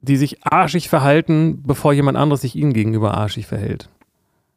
[0.00, 3.88] die sich arschig verhalten, bevor jemand anderes sich ihnen gegenüber arschig verhält.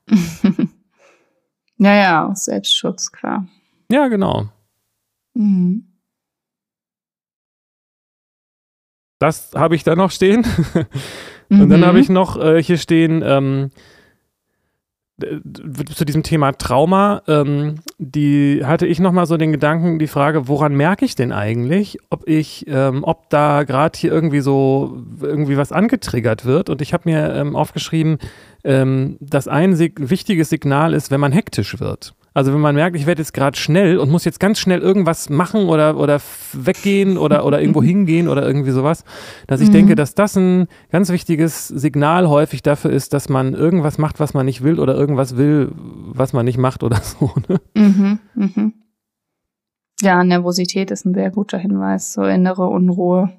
[1.78, 3.48] ja, ja, aus Selbstschutz, klar.
[3.92, 4.50] Ja, genau.
[5.36, 5.86] Mhm.
[9.20, 10.46] Das habe ich da noch stehen.
[11.50, 11.70] Und mhm.
[11.70, 13.72] dann habe ich noch äh, hier stehen, ähm,
[15.94, 20.76] zu diesem Thema Trauma, ähm, die hatte ich nochmal so den Gedanken, die Frage, woran
[20.76, 25.72] merke ich denn eigentlich, ob ich, ähm, ob da gerade hier irgendwie so irgendwie was
[25.72, 26.70] angetriggert wird.
[26.70, 28.18] Und ich habe mir ähm, aufgeschrieben,
[28.64, 32.14] ähm, dass ein sig wichtiges Signal ist, wenn man hektisch wird.
[32.40, 35.30] Also wenn man merkt, ich werde jetzt gerade schnell und muss jetzt ganz schnell irgendwas
[35.30, 36.22] machen oder, oder
[36.54, 39.04] weggehen oder, oder irgendwo hingehen oder irgendwie sowas,
[39.46, 39.74] dass ich mhm.
[39.74, 44.34] denke, dass das ein ganz wichtiges Signal häufig dafür ist, dass man irgendwas macht, was
[44.34, 47.30] man nicht will oder irgendwas will, was man nicht macht oder so.
[47.50, 47.60] Ne?
[47.76, 48.74] Mhm, mhm.
[50.00, 53.38] Ja, Nervosität ist ein sehr guter Hinweis, so innere Unruhe.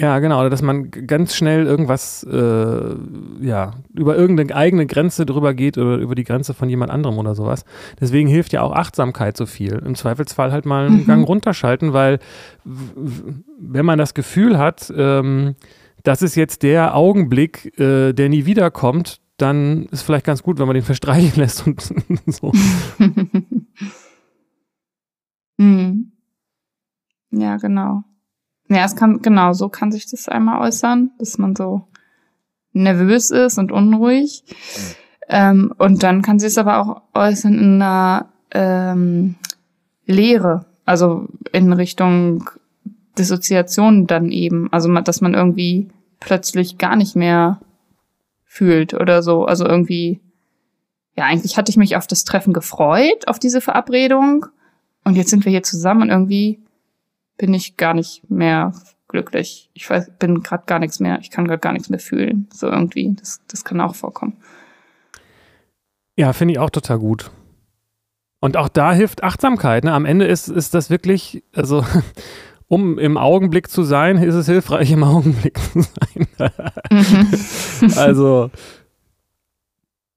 [0.00, 2.94] Ja, genau, oder dass man ganz schnell irgendwas, äh,
[3.40, 7.34] ja, über irgendeine eigene Grenze drüber geht oder über die Grenze von jemand anderem oder
[7.34, 7.64] sowas.
[8.00, 9.82] Deswegen hilft ja auch Achtsamkeit so viel.
[9.84, 11.06] Im Zweifelsfall halt mal einen mhm.
[11.06, 12.20] Gang runterschalten, weil
[12.64, 15.56] wenn man das Gefühl hat, ähm,
[16.04, 20.66] das ist jetzt der Augenblick, äh, der nie wiederkommt, dann ist vielleicht ganz gut, wenn
[20.66, 21.80] man den verstreichen lässt und
[22.26, 22.52] so.
[25.58, 26.12] mhm.
[27.30, 28.04] Ja, genau.
[28.68, 31.86] Ja, es kann, genau, so kann sich das einmal äußern, dass man so
[32.72, 34.44] nervös ist und unruhig.
[35.28, 39.36] Ähm, und dann kann sich es aber auch äußern in einer ähm,
[40.06, 42.50] Leere, also in Richtung
[43.18, 44.72] Dissoziation dann eben.
[44.72, 45.88] Also, dass man irgendwie
[46.20, 47.60] plötzlich gar nicht mehr
[48.44, 49.44] fühlt oder so.
[49.44, 50.20] Also irgendwie,
[51.16, 54.46] ja, eigentlich hatte ich mich auf das Treffen gefreut, auf diese Verabredung.
[55.04, 56.60] Und jetzt sind wir hier zusammen und irgendwie
[57.38, 58.72] bin ich gar nicht mehr
[59.08, 59.70] glücklich.
[59.72, 61.18] Ich weiß, bin gerade gar nichts mehr.
[61.20, 62.48] Ich kann gerade gar nichts mehr fühlen.
[62.52, 63.14] So irgendwie.
[63.18, 64.36] Das, das kann auch vorkommen.
[66.16, 67.30] Ja, finde ich auch total gut.
[68.40, 69.84] Und auch da hilft Achtsamkeit.
[69.84, 69.92] Ne?
[69.92, 71.84] Am Ende ist, ist das wirklich, also
[72.68, 76.26] um im Augenblick zu sein, ist es hilfreich, im Augenblick zu sein.
[76.90, 77.92] mhm.
[77.96, 78.50] also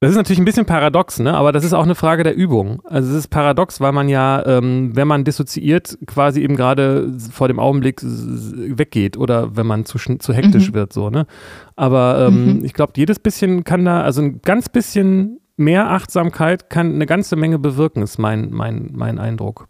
[0.02, 1.36] das ist natürlich ein bisschen paradox, ne?
[1.36, 2.82] aber das ist auch eine Frage der Übung.
[2.86, 7.48] Also es ist paradox, weil man ja, ähm, wenn man dissoziiert, quasi eben gerade vor
[7.48, 10.74] dem Augenblick weggeht oder wenn man zu, zu hektisch mhm.
[10.74, 10.92] wird.
[10.92, 11.12] so.
[11.12, 11.28] Ne?
[11.76, 12.66] Aber ähm, mhm.
[12.66, 17.36] ich glaube, jedes bisschen kann da, also ein ganz bisschen mehr Achtsamkeit kann eine ganze
[17.36, 19.68] Menge bewirken, ist mein, mein, mein Eindruck.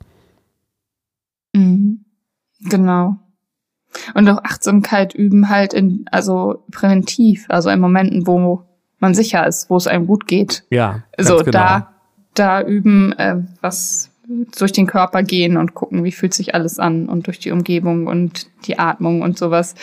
[1.53, 2.05] Mhm.
[2.69, 3.17] Genau.
[4.13, 8.63] Und auch Achtsamkeit üben halt in, also präventiv, also in Momenten, wo
[9.01, 10.63] man sicher ist, wo es einem gut geht.
[10.69, 11.03] Ja.
[11.17, 11.51] So, genau.
[11.51, 11.93] da,
[12.33, 14.09] da üben, äh, was
[14.57, 18.07] durch den Körper gehen und gucken, wie fühlt sich alles an und durch die Umgebung
[18.07, 19.75] und die Atmung und sowas.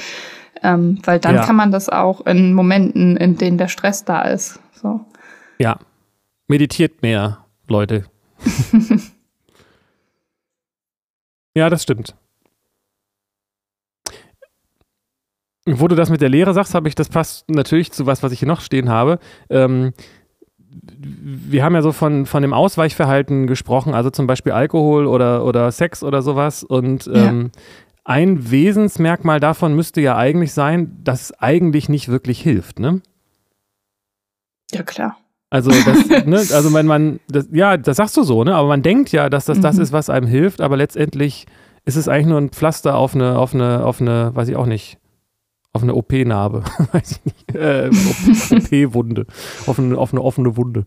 [0.62, 1.44] Ähm, weil dann ja.
[1.44, 4.58] kann man das auch in Momenten, in denen der Stress da ist.
[4.72, 5.00] So.
[5.58, 5.78] Ja.
[6.48, 8.04] Meditiert mehr, Leute.
[11.54, 12.14] ja, das stimmt.
[15.76, 18.32] Wo du das mit der Lehre sagst, habe ich, das passt natürlich zu was, was
[18.32, 19.18] ich hier noch stehen habe.
[19.50, 19.92] Ähm,
[21.00, 25.70] wir haben ja so von, von dem Ausweichverhalten gesprochen, also zum Beispiel Alkohol oder, oder
[25.72, 26.64] Sex oder sowas.
[26.64, 27.60] Und ähm, ja.
[28.04, 33.00] ein Wesensmerkmal davon müsste ja eigentlich sein, dass es eigentlich nicht wirklich hilft, ne?
[34.72, 35.16] Ja, klar.
[35.50, 38.54] Also, das, ne, also wenn man, das, ja, das sagst du so, ne?
[38.54, 39.62] Aber man denkt ja, dass das mhm.
[39.62, 41.46] das ist, was einem hilft, aber letztendlich
[41.84, 44.66] ist es eigentlich nur ein Pflaster auf eine, auf eine, auf eine, weiß ich auch
[44.66, 44.98] nicht,
[45.72, 46.64] auf eine OP-Narbe.
[46.92, 47.54] Weiß ich nicht.
[47.54, 49.26] Äh, OP-Wunde.
[49.66, 50.84] auf, eine, auf eine offene Wunde.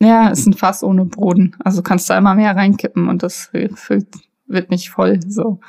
[0.00, 1.56] Ja, ist ein Fass ohne Boden.
[1.64, 4.06] Also kannst du einmal mehr reinkippen und das füllt,
[4.46, 5.20] wird nicht voll.
[5.26, 5.60] So.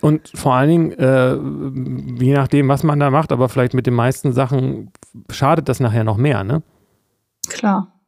[0.00, 3.94] Und vor allen Dingen, äh, je nachdem, was man da macht, aber vielleicht mit den
[3.94, 4.90] meisten Sachen
[5.30, 6.62] schadet das nachher noch mehr, ne?
[7.48, 8.00] Klar.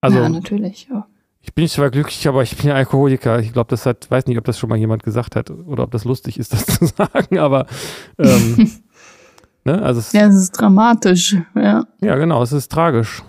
[0.00, 1.06] Also, ja, natürlich, ja.
[1.46, 3.38] Ich bin zwar glücklich, aber ich bin ja Alkoholiker.
[3.38, 5.90] Ich glaube, das hat, weiß nicht, ob das schon mal jemand gesagt hat oder ob
[5.90, 7.66] das lustig ist, das zu sagen, aber
[8.18, 8.70] ähm,
[9.64, 11.84] ne, also es, ja, es ist dramatisch, ja.
[12.00, 13.22] Ja, genau, es ist tragisch.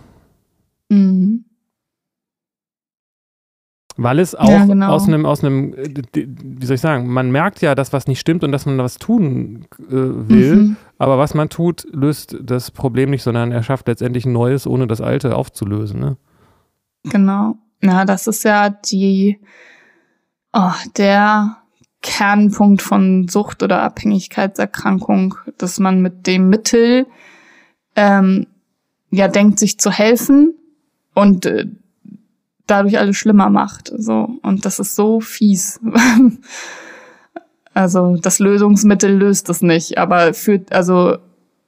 [0.88, 1.44] Mhm.
[3.98, 4.92] Weil es auch ja, genau.
[4.92, 5.74] aus einem, aus einem,
[6.14, 8.98] wie soll ich sagen, man merkt ja, dass was nicht stimmt und dass man was
[8.98, 10.76] tun äh, will, mhm.
[10.98, 14.88] aber was man tut, löst das Problem nicht, sondern er schafft letztendlich ein neues, ohne
[14.88, 16.00] das alte aufzulösen.
[16.00, 16.18] Ne?
[17.04, 17.58] Genau.
[17.86, 19.40] Na, das ist ja die,
[20.54, 21.58] oh, der
[22.02, 27.06] Kernpunkt von Sucht oder Abhängigkeitserkrankung, dass man mit dem Mittel
[27.96, 28.48] ähm,
[29.12, 30.56] ja denkt, sich zu helfen
[31.14, 31.68] und äh,
[32.66, 33.94] dadurch alles schlimmer macht.
[33.96, 35.80] So und das ist so fies.
[37.78, 41.18] Also das Lösungsmittel löst es nicht, aber führt, also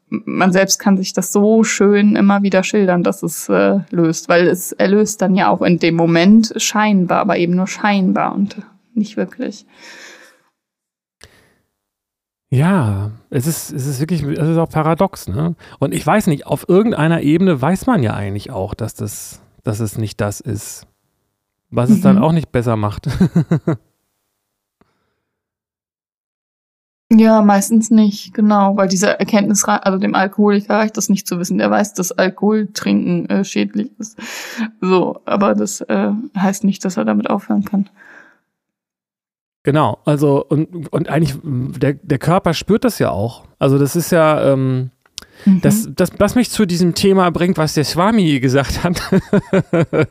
[0.10, 4.48] man selbst kann sich das so schön immer wieder schildern, dass es äh, löst, weil
[4.48, 8.58] es erlöst dann ja auch in dem Moment scheinbar, aber eben nur scheinbar und
[8.94, 9.66] nicht wirklich.
[12.50, 15.56] Ja, es ist, es ist wirklich, es ist auch paradox, ne?
[15.80, 19.82] Und ich weiß nicht, auf irgendeiner Ebene weiß man ja eigentlich auch, dass das, dass
[19.82, 20.88] es nicht das ist.
[21.70, 22.24] Was es dann mhm.
[22.24, 23.10] auch nicht besser macht.
[27.10, 31.58] ja, meistens nicht, genau, weil diese Erkenntnis, also dem Alkoholiker reicht das nicht zu wissen.
[31.58, 34.18] Der weiß, dass Alkohol trinken äh, schädlich ist.
[34.82, 37.90] So, aber das äh, heißt nicht, dass er damit aufhören kann.
[39.64, 43.46] Genau, also und, und eigentlich, der, der Körper spürt das ja auch.
[43.58, 44.92] Also das ist ja, ähm,
[45.46, 45.62] mhm.
[45.62, 49.02] das, das, was mich zu diesem Thema bringt, was der Swami gesagt hat.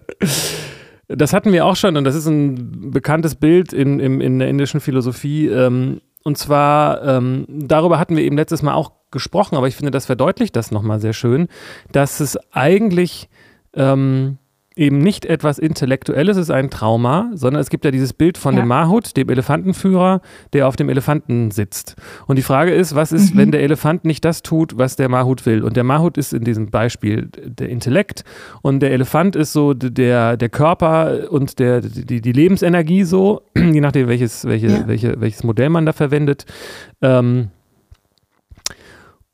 [1.08, 4.48] das hatten wir auch schon und das ist ein bekanntes Bild in, in, in der
[4.48, 5.48] indischen Philosophie.
[5.48, 9.92] Ähm, und zwar, ähm, darüber hatten wir eben letztes Mal auch gesprochen, aber ich finde,
[9.92, 11.46] das verdeutlicht das nochmal sehr schön,
[11.92, 13.28] dass es eigentlich
[13.74, 14.38] ähm,
[14.76, 18.62] eben nicht etwas Intellektuelles ist, ein Trauma, sondern es gibt ja dieses Bild von ja.
[18.62, 20.20] dem Mahut, dem Elefantenführer,
[20.52, 21.96] der auf dem Elefanten sitzt.
[22.26, 23.38] Und die Frage ist, was ist, mhm.
[23.38, 25.64] wenn der Elefant nicht das tut, was der Mahut will?
[25.64, 28.24] Und der Mahut ist in diesem Beispiel der Intellekt
[28.60, 33.80] und der Elefant ist so der, der Körper und der, die, die Lebensenergie so, je
[33.80, 34.86] nachdem, welches, welche, ja.
[34.86, 36.44] welche, welches Modell man da verwendet.
[37.00, 37.48] Ähm,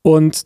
[0.03, 0.45] und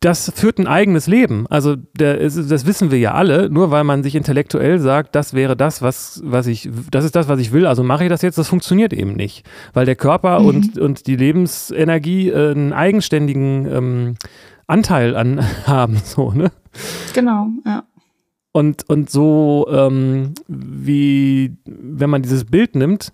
[0.00, 1.46] das führt ein eigenes Leben.
[1.48, 5.56] Also der, das wissen wir ja alle, nur weil man sich intellektuell sagt, das wäre
[5.56, 8.38] das, was, was ich, das ist das, was ich will, also mache ich das jetzt,
[8.38, 9.46] das funktioniert eben nicht.
[9.74, 10.46] Weil der Körper mhm.
[10.46, 14.14] und, und die Lebensenergie äh, einen eigenständigen ähm,
[14.66, 15.96] Anteil an haben.
[16.02, 16.50] So, ne?
[17.12, 17.84] Genau, ja.
[18.52, 23.12] Und, und so ähm, wie, wenn man dieses Bild nimmt,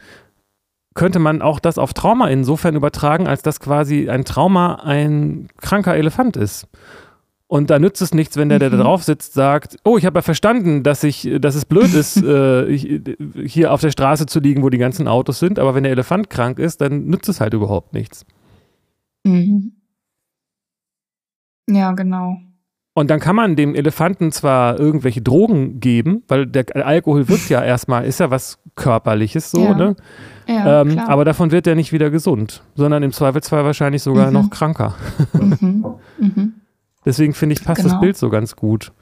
[0.96, 5.94] könnte man auch das auf Trauma insofern übertragen, als dass quasi ein Trauma ein kranker
[5.94, 6.66] Elefant ist.
[7.48, 8.80] Und da nützt es nichts, wenn der, der da mhm.
[8.80, 12.76] drauf sitzt, sagt, oh, ich habe ja verstanden, dass ich, dass es blöd ist, äh,
[13.46, 15.60] hier auf der Straße zu liegen, wo die ganzen Autos sind.
[15.60, 18.26] Aber wenn der Elefant krank ist, dann nützt es halt überhaupt nichts.
[19.24, 19.76] Mhm.
[21.68, 22.38] Ja, genau.
[22.96, 27.62] Und dann kann man dem Elefanten zwar irgendwelche Drogen geben, weil der Alkohol wirkt ja
[27.62, 29.74] erstmal, ist ja was Körperliches so, ja.
[29.74, 29.96] ne?
[30.48, 34.32] Ja, ähm, aber davon wird er nicht wieder gesund, sondern im Zweifelsfall wahrscheinlich sogar mhm.
[34.32, 34.94] noch kranker.
[35.34, 35.84] Mhm.
[36.18, 36.54] Mhm.
[37.04, 37.92] Deswegen finde ich, passt genau.
[37.92, 38.92] das Bild so ganz gut.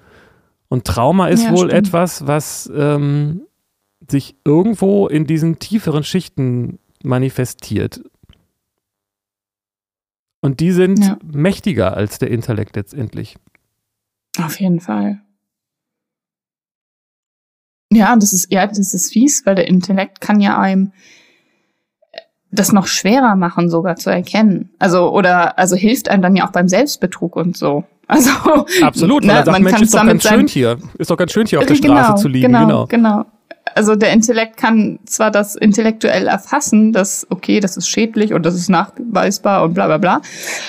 [0.67, 1.87] Und Trauma ist ja, wohl stimmt.
[1.87, 3.43] etwas, was ähm,
[4.11, 8.03] sich irgendwo in diesen tieferen Schichten manifestiert.
[10.41, 13.37] Und die sind mächtiger als der Intellekt letztendlich.
[14.43, 15.21] Auf jeden Fall.
[17.93, 20.93] Ja, das ist, ja, das ist fies, weil der Intellekt kann ja einem
[22.51, 24.71] das noch schwerer machen, sogar zu erkennen.
[24.79, 27.85] Also, oder, also hilft einem dann ja auch beim Selbstbetrug und so.
[28.07, 28.31] Also,
[28.83, 30.77] Absolut, ne, man sagt, Mensch, ist doch ganz schön hier.
[30.99, 32.53] Ist doch ganz schön hier auf der genau, Straße zu liegen.
[32.53, 32.87] Genau, genau.
[32.87, 33.27] genau
[33.75, 38.55] also der Intellekt kann zwar das intellektuell erfassen, dass okay, das ist schädlich und das
[38.55, 40.21] ist nachweisbar und bla bla bla,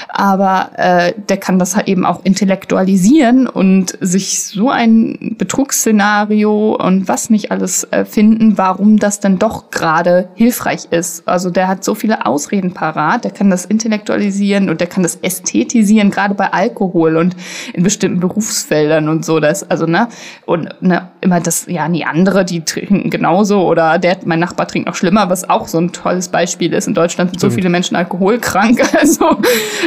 [0.09, 7.07] aber äh, der kann das halt eben auch intellektualisieren und sich so ein Betrugsszenario und
[7.07, 11.27] was nicht alles äh, finden, warum das dann doch gerade hilfreich ist.
[11.27, 15.17] Also der hat so viele Ausreden parat, der kann das intellektualisieren und der kann das
[15.21, 17.35] ästhetisieren, gerade bei Alkohol und
[17.73, 19.39] in bestimmten Berufsfeldern und so.
[19.39, 20.07] Das, also, ne,
[20.45, 24.87] und ne, immer das, ja, die andere, die trinken genauso oder der, mein Nachbar trinkt
[24.87, 26.87] noch schlimmer, was auch so ein tolles Beispiel ist.
[26.87, 28.81] In Deutschland sind so viele Menschen alkoholkrank.
[28.95, 29.39] Also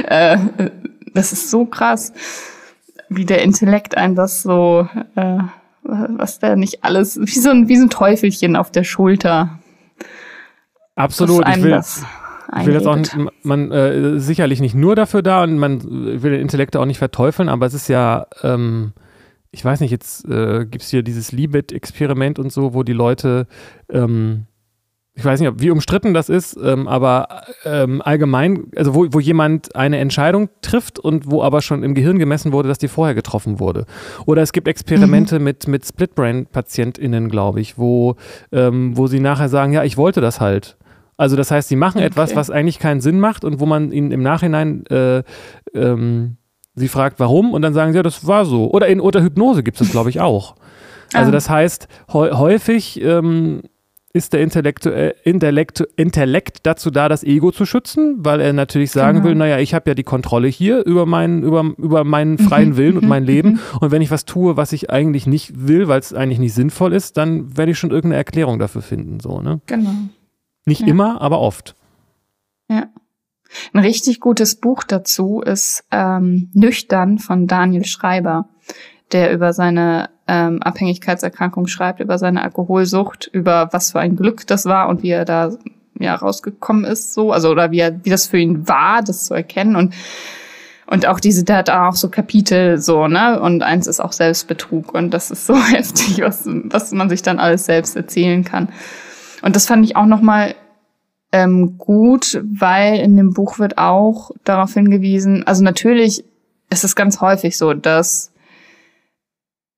[0.06, 0.36] äh,
[1.14, 2.12] das ist so krass,
[3.08, 5.38] wie der Intellekt ein das so, äh,
[5.82, 9.58] was der nicht alles, wie so ein, wie so ein Teufelchen auf der Schulter.
[10.94, 11.48] Absolut.
[11.48, 11.80] Ich will,
[12.60, 15.82] ich will jetzt auch nicht, man äh, sicherlich nicht nur dafür da und man
[16.22, 18.92] will den Intellekt auch nicht verteufeln, aber es ist ja ähm,
[19.50, 23.46] ich weiß nicht, jetzt äh, gibt es hier dieses Libet-Experiment und so, wo die Leute,
[23.90, 24.44] ähm,
[25.14, 29.74] ich weiß nicht, wie umstritten das ist, ähm, aber ähm, allgemein, also wo, wo jemand
[29.74, 33.58] eine Entscheidung trifft und wo aber schon im Gehirn gemessen wurde, dass die vorher getroffen
[33.58, 33.86] wurde.
[34.26, 35.44] Oder es gibt Experimente mhm.
[35.44, 38.16] mit, mit Split-Brain-PatientInnen, glaube ich, wo,
[38.52, 40.76] ähm, wo sie nachher sagen, ja, ich wollte das halt.
[41.16, 42.06] Also das heißt, sie machen okay.
[42.06, 45.24] etwas, was eigentlich keinen Sinn macht und wo man ihnen im Nachhinein äh,
[45.74, 46.36] ähm,
[46.78, 48.70] Sie fragt, warum, und dann sagen sie, ja, das war so.
[48.70, 50.54] Oder in unter Hypnose gibt es das, glaube ich, auch.
[51.12, 51.32] Also ah.
[51.32, 53.62] das heißt, häufig ähm,
[54.12, 54.90] ist der Intellektu
[55.24, 59.28] Intellekt, Intellekt dazu da, das Ego zu schützen, weil er natürlich sagen genau.
[59.28, 62.38] will, naja, ich habe ja die Kontrolle hier über meinen, über, über meinen mhm.
[62.38, 63.08] freien Willen und mhm.
[63.08, 63.50] mein Leben.
[63.50, 63.60] Mhm.
[63.80, 66.92] Und wenn ich was tue, was ich eigentlich nicht will, weil es eigentlich nicht sinnvoll
[66.92, 69.20] ist, dann werde ich schon irgendeine Erklärung dafür finden.
[69.20, 69.60] So, ne?
[69.66, 69.92] Genau.
[70.64, 70.86] Nicht ja.
[70.86, 71.74] immer, aber oft.
[72.70, 72.88] Ja.
[73.72, 78.48] Ein richtig gutes Buch dazu ist ähm, Nüchtern von Daniel Schreiber,
[79.12, 84.66] der über seine ähm, Abhängigkeitserkrankung schreibt, über seine Alkoholsucht, über was für ein Glück das
[84.66, 85.52] war und wie er da
[85.98, 89.34] ja rausgekommen ist, so, also oder wie er, wie das für ihn war, das zu
[89.34, 89.94] erkennen und
[90.90, 93.38] und auch diese, der hat auch so Kapitel so, ne?
[93.40, 94.94] Und eins ist auch Selbstbetrug.
[94.94, 98.70] Und das ist so heftig, was, was man sich dann alles selbst erzählen kann.
[99.42, 100.54] Und das fand ich auch nochmal
[101.32, 106.24] ähm, gut, weil in dem Buch wird auch darauf hingewiesen, also natürlich
[106.70, 108.32] ist es ganz häufig so, dass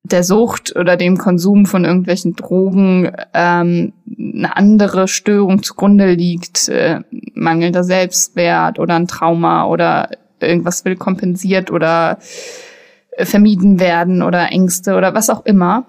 [0.03, 7.01] der Sucht oder dem Konsum von irgendwelchen Drogen ähm, eine andere Störung zugrunde liegt, äh,
[7.35, 12.19] mangelnder Selbstwert oder ein Trauma oder irgendwas will kompensiert oder
[13.13, 15.87] äh, vermieden werden oder Ängste oder was auch immer.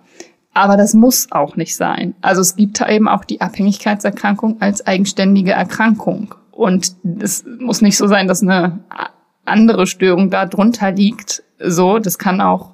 [0.54, 2.14] Aber das muss auch nicht sein.
[2.22, 6.36] Also es gibt eben auch die Abhängigkeitserkrankung als eigenständige Erkrankung.
[6.52, 8.80] Und es muss nicht so sein, dass eine
[9.46, 11.44] andere Störung da drunter liegt.
[11.60, 12.72] So, das kann auch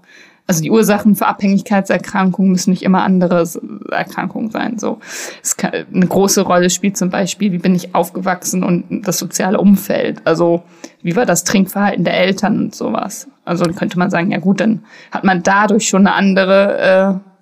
[0.48, 3.46] also die Ursachen für Abhängigkeitserkrankungen müssen nicht immer andere
[3.92, 4.80] Erkrankungen sein.
[4.80, 5.00] So,
[5.44, 9.60] es kann, eine große Rolle spielt zum Beispiel, wie bin ich aufgewachsen und das soziale
[9.60, 10.22] Umfeld.
[10.24, 10.64] Also
[11.04, 13.28] wie war das Trinkverhalten der Eltern und sowas.
[13.44, 17.37] Also dann könnte man sagen, ja gut, dann hat man dadurch schon eine andere äh,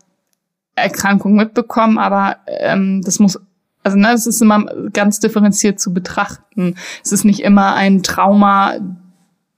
[0.75, 3.39] Erkrankung mitbekommen, aber ähm, das muss
[3.85, 6.75] also ne, es ist immer ganz differenziert zu betrachten.
[7.03, 8.73] Es ist nicht immer ein Trauma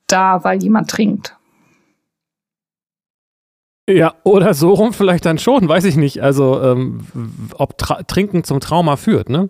[0.06, 1.38] da, weil jemand trinkt.
[3.90, 6.22] Ja, oder so rum vielleicht dann schon, weiß ich nicht.
[6.22, 7.08] Also, ähm,
[7.56, 9.48] ob Tra Trinken zum Trauma führt, ne?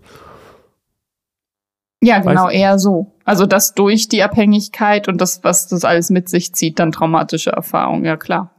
[2.03, 3.15] Ja, genau, weiß eher so.
[3.25, 7.49] Also, dass durch die Abhängigkeit und das, was das alles mit sich zieht, dann traumatische
[7.49, 8.51] Erfahrungen, ja klar.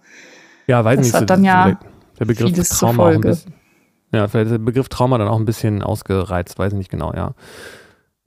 [0.66, 1.14] Ja, weiß das nicht.
[1.14, 1.78] Hat so, dann ja
[2.18, 3.54] der Begriff Trauma auch ein bisschen,
[4.12, 7.12] Ja, vielleicht ist der Begriff Trauma dann auch ein bisschen ausgereizt, weiß ich nicht genau,
[7.14, 7.34] ja.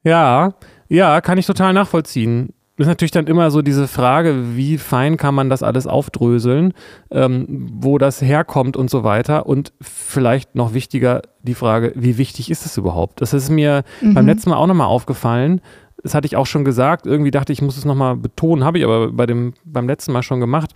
[0.03, 0.53] Ja,
[0.89, 5.35] ja, kann ich total nachvollziehen ist natürlich dann immer so diese Frage, wie fein kann
[5.35, 6.73] man das alles aufdröseln,
[7.11, 9.45] ähm, wo das herkommt und so weiter.
[9.45, 13.21] Und vielleicht noch wichtiger die Frage, wie wichtig ist es überhaupt?
[13.21, 14.13] Das ist mir mhm.
[14.13, 15.61] beim letzten Mal auch nochmal aufgefallen.
[16.03, 17.05] Das hatte ich auch schon gesagt.
[17.05, 20.11] Irgendwie dachte ich, ich muss es nochmal betonen, habe ich aber bei dem, beim letzten
[20.11, 20.71] Mal schon gemacht,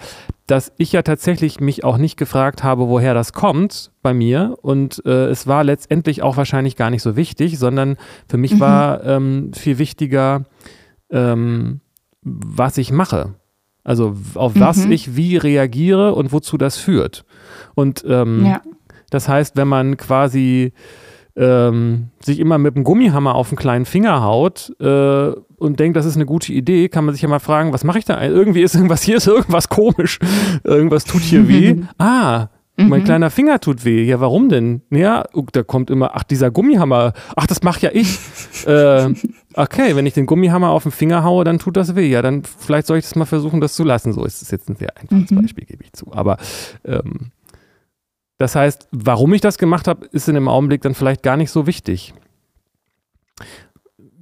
[0.48, 4.58] dass ich ja tatsächlich mich auch nicht gefragt habe, woher das kommt bei mir.
[4.62, 7.98] Und äh, es war letztendlich auch wahrscheinlich gar nicht so wichtig, sondern
[8.28, 8.60] für mich mhm.
[8.60, 10.46] war ähm, viel wichtiger,
[11.10, 11.82] ähm,
[12.22, 13.36] was ich mache.
[13.84, 14.60] Also auf mhm.
[14.60, 17.24] was ich wie reagiere und wozu das führt.
[17.76, 18.62] Und ähm, ja.
[19.12, 20.74] das heißt, wenn man quasi
[21.36, 26.06] ähm, sich immer mit einem Gummihammer auf einen kleinen Finger haut äh, und denkt, das
[26.06, 28.22] ist eine gute Idee, kann man sich ja mal fragen, was mache ich da?
[28.24, 30.20] Irgendwie ist irgendwas, hier ist irgendwas komisch.
[30.64, 31.76] irgendwas tut hier weh.
[31.98, 32.90] ah, Mhm.
[32.90, 34.04] Mein kleiner Finger tut weh.
[34.04, 34.82] Ja, warum denn?
[34.90, 37.14] Ja, da kommt immer, ach, dieser Gummihammer.
[37.36, 38.18] Ach, das mache ja ich.
[38.66, 39.14] äh,
[39.54, 42.08] okay, wenn ich den Gummihammer auf den Finger haue, dann tut das weh.
[42.08, 44.12] Ja, dann vielleicht soll ich das mal versuchen, das zu lassen.
[44.12, 45.42] So ist es jetzt ein sehr einfaches mhm.
[45.42, 46.12] Beispiel, gebe ich zu.
[46.12, 46.38] Aber
[46.84, 47.32] ähm,
[48.38, 51.52] das heißt, warum ich das gemacht habe, ist in dem Augenblick dann vielleicht gar nicht
[51.52, 52.14] so wichtig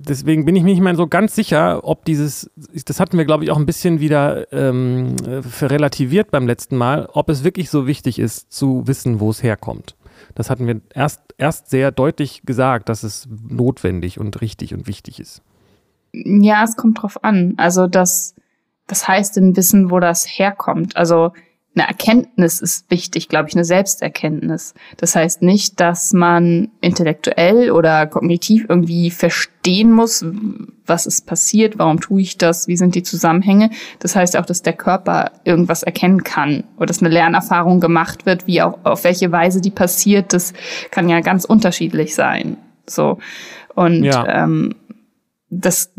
[0.07, 2.49] deswegen bin ich mir nicht mehr so ganz sicher, ob dieses,
[2.86, 5.16] das hatten wir, glaube ich, auch ein bisschen wieder ähm,
[5.61, 9.95] relativiert beim letzten Mal, ob es wirklich so wichtig ist, zu wissen, wo es herkommt.
[10.36, 15.20] Das hatten wir erst, erst sehr deutlich gesagt, dass es notwendig und richtig und wichtig
[15.20, 15.41] ist.
[16.14, 17.55] Ja, es kommt drauf an.
[17.57, 18.36] Also das,
[18.88, 20.95] das heißt denn wissen, wo das herkommt.
[20.95, 21.34] Also
[21.76, 24.76] eine Erkenntnis ist wichtig, glaube ich, eine Selbsterkenntnis.
[24.97, 30.24] Das heißt nicht, dass man intellektuell oder kognitiv irgendwie verstehen muss,
[30.86, 33.71] was ist passiert, warum tue ich das, wie sind die Zusammenhänge.
[33.99, 38.45] Das heißt auch, dass der Körper irgendwas erkennen kann oder dass eine Lernerfahrung gemacht wird,
[38.45, 40.34] wie auch auf welche Weise die passiert.
[40.34, 40.53] Das
[40.91, 42.57] kann ja ganz unterschiedlich sein.
[42.88, 43.17] So
[43.74, 44.43] und ja.
[44.43, 44.76] ähm,
[45.49, 45.91] das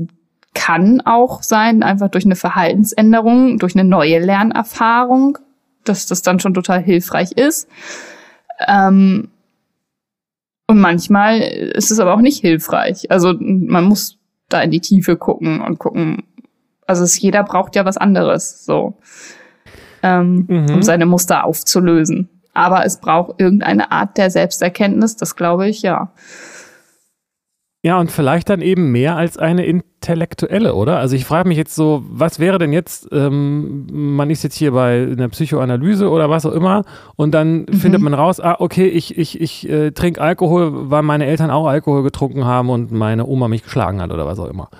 [0.54, 5.38] kann auch sein, einfach durch eine Verhaltensänderung, durch eine neue Lernerfahrung
[5.84, 7.68] dass das dann schon total hilfreich ist.
[8.66, 9.28] Ähm,
[10.66, 13.10] und manchmal ist es aber auch nicht hilfreich.
[13.10, 14.18] Also man muss
[14.48, 16.24] da in die Tiefe gucken und gucken.
[16.86, 18.94] Also es, jeder braucht ja was anderes, so,
[20.02, 20.74] ähm, mhm.
[20.74, 22.28] um seine Muster aufzulösen.
[22.54, 26.12] Aber es braucht irgendeine Art der Selbsterkenntnis, das glaube ich, ja.
[27.84, 30.96] Ja, und vielleicht dann eben mehr als eine intellektuelle, oder?
[31.00, 34.72] Also ich frage mich jetzt so, was wäre denn jetzt, ähm, man ist jetzt hier
[34.72, 36.84] bei einer Psychoanalyse oder was auch immer
[37.16, 37.74] und dann mhm.
[37.74, 41.66] findet man raus, ah, okay, ich, ich, ich äh, trinke Alkohol, weil meine Eltern auch
[41.66, 44.70] Alkohol getrunken haben und meine Oma mich geschlagen hat oder was auch immer.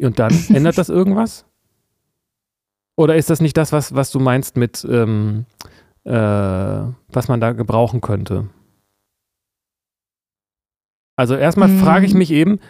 [0.00, 1.44] Und dann ändert das irgendwas?
[2.96, 5.44] Oder ist das nicht das, was, was du meinst mit, ähm,
[6.04, 8.48] äh, was man da gebrauchen könnte?
[11.18, 11.80] Also erstmal hm.
[11.80, 12.60] frage ich mich eben,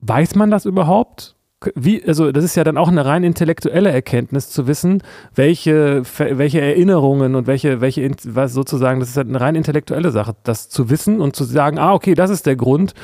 [0.00, 1.36] weiß man das überhaupt?
[1.76, 5.04] Wie, also das ist ja dann auch eine rein intellektuelle Erkenntnis zu wissen,
[5.36, 10.34] welche, welche Erinnerungen und welche, welche, was sozusagen, das ist halt eine rein intellektuelle Sache,
[10.42, 12.94] das zu wissen und zu sagen, ah, okay, das ist der Grund.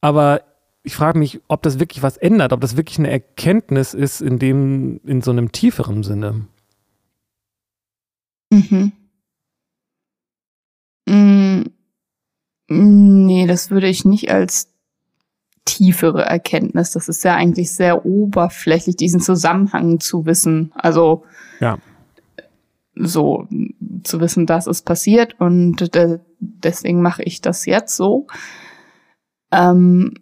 [0.00, 0.42] Aber
[0.84, 4.38] ich frage mich, ob das wirklich was ändert, ob das wirklich eine Erkenntnis ist in
[4.38, 6.46] dem, in so einem tieferen Sinne.
[8.52, 8.92] Mhm.
[11.08, 11.62] Mm,
[12.68, 14.72] nee, das würde ich nicht als
[15.64, 16.92] tiefere Erkenntnis.
[16.92, 20.72] Das ist ja eigentlich sehr oberflächlich, diesen Zusammenhang zu wissen.
[20.74, 21.24] Also
[21.60, 21.78] ja.
[22.94, 23.46] so
[24.04, 25.90] zu wissen, dass es passiert und
[26.38, 28.26] deswegen mache ich das jetzt so.
[29.52, 30.14] Ähm,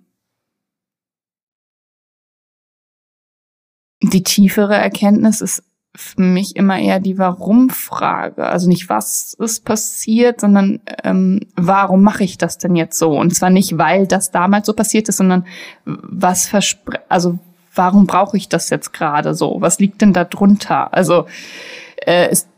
[4.03, 5.63] die tiefere Erkenntnis ist
[5.97, 8.45] für mich immer eher die Warum-Frage.
[8.45, 13.19] Also nicht, was ist passiert, sondern ähm, warum mache ich das denn jetzt so?
[13.19, 15.47] Und zwar nicht, weil das damals so passiert ist, sondern
[15.85, 17.39] was verspre also
[17.75, 19.57] warum brauche ich das jetzt gerade so?
[19.61, 20.95] Was liegt denn da drunter?
[20.95, 21.27] Also
[22.05, 22.49] äh, ist,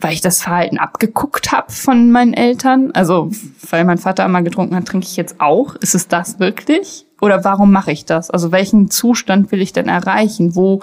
[0.00, 3.30] weil ich das Verhalten abgeguckt habe von meinen Eltern, also
[3.70, 5.76] weil mein Vater einmal getrunken hat, trinke ich jetzt auch.
[5.76, 7.06] Ist es das wirklich?
[7.20, 8.30] Oder warum mache ich das?
[8.30, 10.54] Also welchen Zustand will ich denn erreichen?
[10.54, 10.80] Wo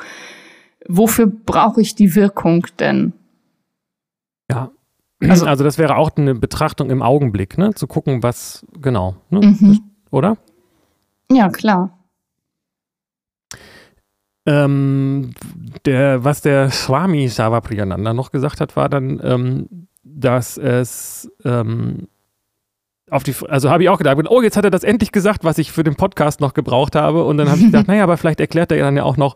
[0.88, 3.14] wofür brauche ich die Wirkung denn?
[4.50, 4.72] Ja.
[5.22, 7.74] Also, also das wäre auch eine Betrachtung im Augenblick, ne?
[7.76, 9.40] Zu gucken, was genau, ne?
[9.42, 9.80] Mhm.
[10.10, 10.38] oder?
[11.32, 11.98] Ja, klar.
[14.48, 15.34] Ähm,
[15.86, 22.08] der, was der Swami Savapriyananda noch gesagt hat, war dann, ähm, dass es ähm,
[23.12, 25.58] auf die, also habe ich auch gedacht, oh, jetzt hat er das endlich gesagt, was
[25.58, 27.26] ich für den Podcast noch gebraucht habe.
[27.26, 29.36] Und dann habe ich gedacht, naja, aber vielleicht erklärt er dann ja auch noch,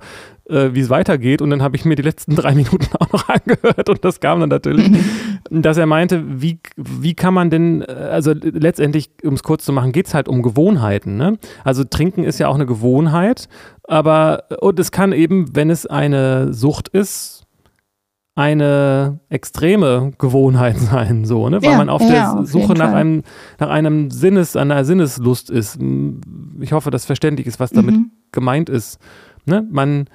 [0.49, 1.41] äh, wie es weitergeht.
[1.41, 4.39] Und dann habe ich mir die letzten drei Minuten auch noch angehört und das kam
[4.39, 4.91] dann natürlich,
[5.49, 9.73] dass er meinte, wie, wie kann man denn, äh, also letztendlich, um es kurz zu
[9.73, 11.17] machen, geht es halt um Gewohnheiten.
[11.17, 11.37] Ne?
[11.63, 13.47] Also trinken ist ja auch eine Gewohnheit,
[13.83, 17.45] aber und es kann eben, wenn es eine Sucht ist,
[18.35, 21.61] eine extreme Gewohnheit sein, so, ne?
[21.61, 23.23] Weil ja, man auf der auf Suche nach einem,
[23.59, 25.79] nach einem Sinnes, einer Sinneslust ist.
[26.59, 28.11] Ich hoffe, dass verständlich ist, was damit mhm.
[28.31, 28.99] gemeint ist.
[29.45, 29.65] Ne?
[29.71, 30.09] Man,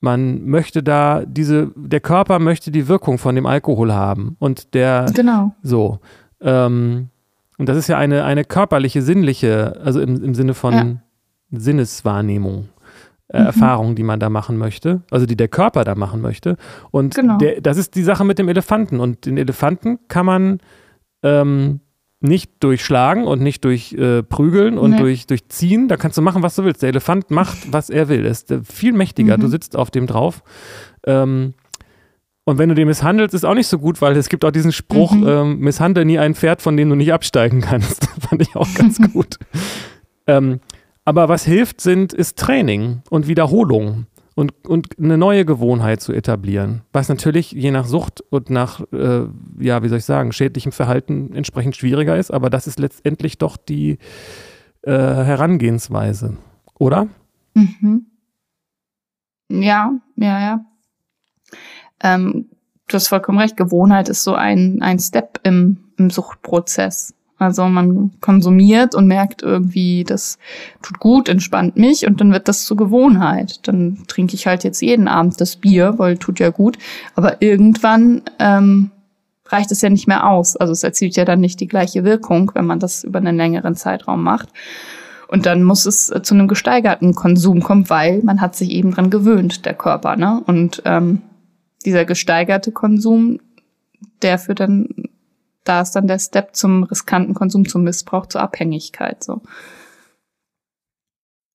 [0.00, 4.36] man möchte da diese, der Körper möchte die Wirkung von dem Alkohol haben.
[4.38, 5.52] Und der genau.
[5.62, 6.00] so.
[6.40, 7.08] Ähm,
[7.58, 10.96] und das ist ja eine, eine körperliche, sinnliche, also im, im Sinne von ja.
[11.50, 12.68] Sinneswahrnehmung
[13.28, 13.46] äh, mhm.
[13.46, 16.56] Erfahrung, die man da machen möchte, also die der Körper da machen möchte.
[16.90, 17.38] Und genau.
[17.38, 19.00] der, das ist die Sache mit dem Elefanten.
[19.00, 20.58] Und den Elefanten kann man
[21.22, 21.80] ähm,
[22.26, 24.98] nicht durchschlagen und nicht durch äh, prügeln und nee.
[24.98, 25.88] durch, durchziehen.
[25.88, 26.82] Da kannst du machen, was du willst.
[26.82, 28.24] Der Elefant macht, was er will.
[28.24, 29.36] Er ist äh, viel mächtiger.
[29.36, 29.42] Mhm.
[29.42, 30.42] Du sitzt auf dem drauf.
[31.06, 31.54] Ähm,
[32.44, 34.72] und wenn du den misshandelst, ist auch nicht so gut, weil es gibt auch diesen
[34.72, 35.28] Spruch, mhm.
[35.28, 38.08] ähm, misshandle nie ein Pferd, von dem du nicht absteigen kannst.
[38.28, 39.38] fand ich auch ganz gut.
[40.26, 40.60] ähm,
[41.04, 44.06] aber was hilft, sind, ist Training und Wiederholung
[44.36, 46.82] und, und eine neue Gewohnheit zu etablieren.
[46.92, 49.24] Was natürlich je nach Sucht und nach, äh,
[49.58, 53.56] ja, wie soll ich sagen, schädlichem Verhalten entsprechend schwieriger ist, aber das ist letztendlich doch
[53.56, 53.98] die
[54.82, 56.36] äh, Herangehensweise,
[56.78, 57.08] oder?
[57.54, 58.06] Mhm.
[59.48, 60.66] Ja, ja, ja.
[62.02, 62.50] Ähm,
[62.88, 67.14] du hast vollkommen recht, Gewohnheit ist so ein, ein Step im, im Suchtprozess.
[67.38, 70.38] Also man konsumiert und merkt irgendwie, das
[70.82, 73.66] tut gut, entspannt mich und dann wird das zur Gewohnheit.
[73.68, 76.78] Dann trinke ich halt jetzt jeden Abend das Bier, weil tut ja gut.
[77.14, 78.90] Aber irgendwann ähm,
[79.46, 80.56] reicht es ja nicht mehr aus.
[80.56, 83.74] Also es erzielt ja dann nicht die gleiche Wirkung, wenn man das über einen längeren
[83.74, 84.48] Zeitraum macht.
[85.28, 88.92] Und dann muss es äh, zu einem gesteigerten Konsum kommen, weil man hat sich eben
[88.92, 90.16] dran gewöhnt, der Körper.
[90.16, 90.42] Ne?
[90.46, 91.22] Und ähm,
[91.84, 93.40] dieser gesteigerte Konsum,
[94.22, 94.88] der führt dann
[95.68, 99.22] da ist dann der Step zum riskanten Konsum, zum Missbrauch, zur Abhängigkeit.
[99.22, 99.42] So.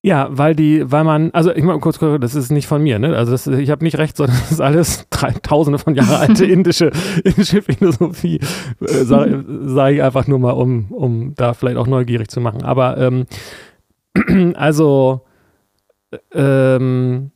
[0.04, 3.16] Ja, weil die, weil man, also ich mal kurz, das ist nicht von mir, ne?
[3.16, 6.46] Also das, ich habe nicht recht, sondern das ist alles drei, tausende von Jahre alte
[6.46, 6.92] indische,
[7.24, 8.40] indische Philosophie,
[8.80, 12.64] äh, sage sag ich einfach nur mal, um, um da vielleicht auch neugierig zu machen.
[12.64, 13.26] Aber ähm,
[14.56, 15.22] also
[16.34, 17.32] ähm,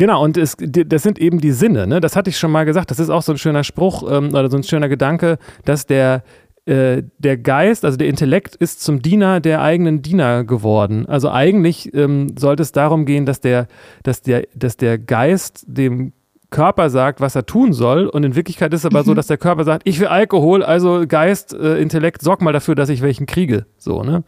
[0.00, 2.00] Genau, und es, das sind eben die Sinne, ne?
[2.00, 2.90] Das hatte ich schon mal gesagt.
[2.90, 5.36] Das ist auch so ein schöner Spruch ähm, oder so ein schöner Gedanke,
[5.66, 6.22] dass der,
[6.64, 11.04] äh, der Geist, also der Intellekt, ist zum Diener der eigenen Diener geworden.
[11.04, 13.68] Also eigentlich ähm, sollte es darum gehen, dass der,
[14.02, 16.14] dass der, dass der Geist dem
[16.48, 18.06] Körper sagt, was er tun soll.
[18.06, 19.04] Und in Wirklichkeit ist es aber mhm.
[19.04, 22.74] so, dass der Körper sagt, ich will Alkohol, also Geist, äh, Intellekt, sorg mal dafür,
[22.74, 23.66] dass ich welchen kriege.
[23.76, 24.24] So, ne?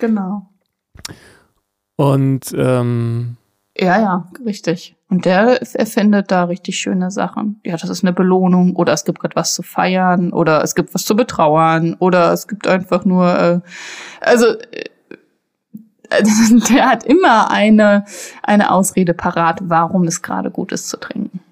[0.00, 0.50] Genau.
[1.96, 3.38] Und ähm,
[3.78, 4.96] ja, ja, richtig.
[5.14, 7.60] Und der erfindet da richtig schöne Sachen.
[7.64, 10.92] Ja, das ist eine Belohnung oder es gibt gerade was zu feiern oder es gibt
[10.92, 13.60] was zu betrauern oder es gibt einfach nur, äh,
[14.20, 14.90] also äh,
[16.68, 18.06] der hat immer eine,
[18.42, 21.43] eine Ausrede parat, warum es gerade gut ist zu trinken.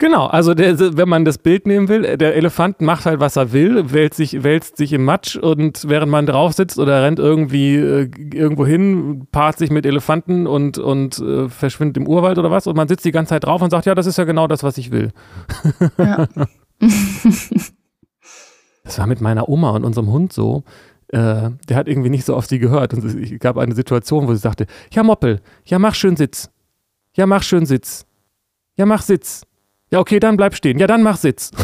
[0.00, 3.52] Genau, also der, wenn man das Bild nehmen will, der Elefant macht halt, was er
[3.52, 7.74] will, wälzt sich, wälzt sich im Matsch und während man drauf sitzt oder rennt irgendwie
[7.74, 12.68] äh, irgendwo hin, paart sich mit Elefanten und, und äh, verschwindet im Urwald oder was
[12.68, 14.62] und man sitzt die ganze Zeit drauf und sagt, ja, das ist ja genau das,
[14.62, 15.10] was ich will.
[15.98, 16.28] Ja.
[18.84, 20.62] das war mit meiner Oma und unserem Hund so.
[21.08, 24.32] Äh, der hat irgendwie nicht so auf sie gehört und es gab eine Situation, wo
[24.32, 26.50] sie sagte, ja Moppel, ja mach schön Sitz.
[27.16, 28.06] Ja mach schön Sitz.
[28.76, 29.47] Ja mach Sitz.
[29.90, 30.78] Ja, okay, dann bleib stehen.
[30.78, 31.50] Ja, dann mach Sitz.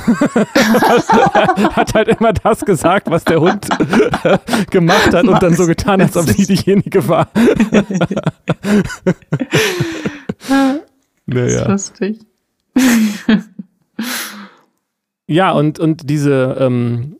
[1.77, 3.69] hat halt immer das gesagt, was der Hund
[4.71, 7.29] gemacht hat und dann so getan, als ob sie diejenige war.
[11.27, 11.69] naja.
[11.69, 12.21] Lustig.
[15.27, 17.19] ja, und, und diese, ähm,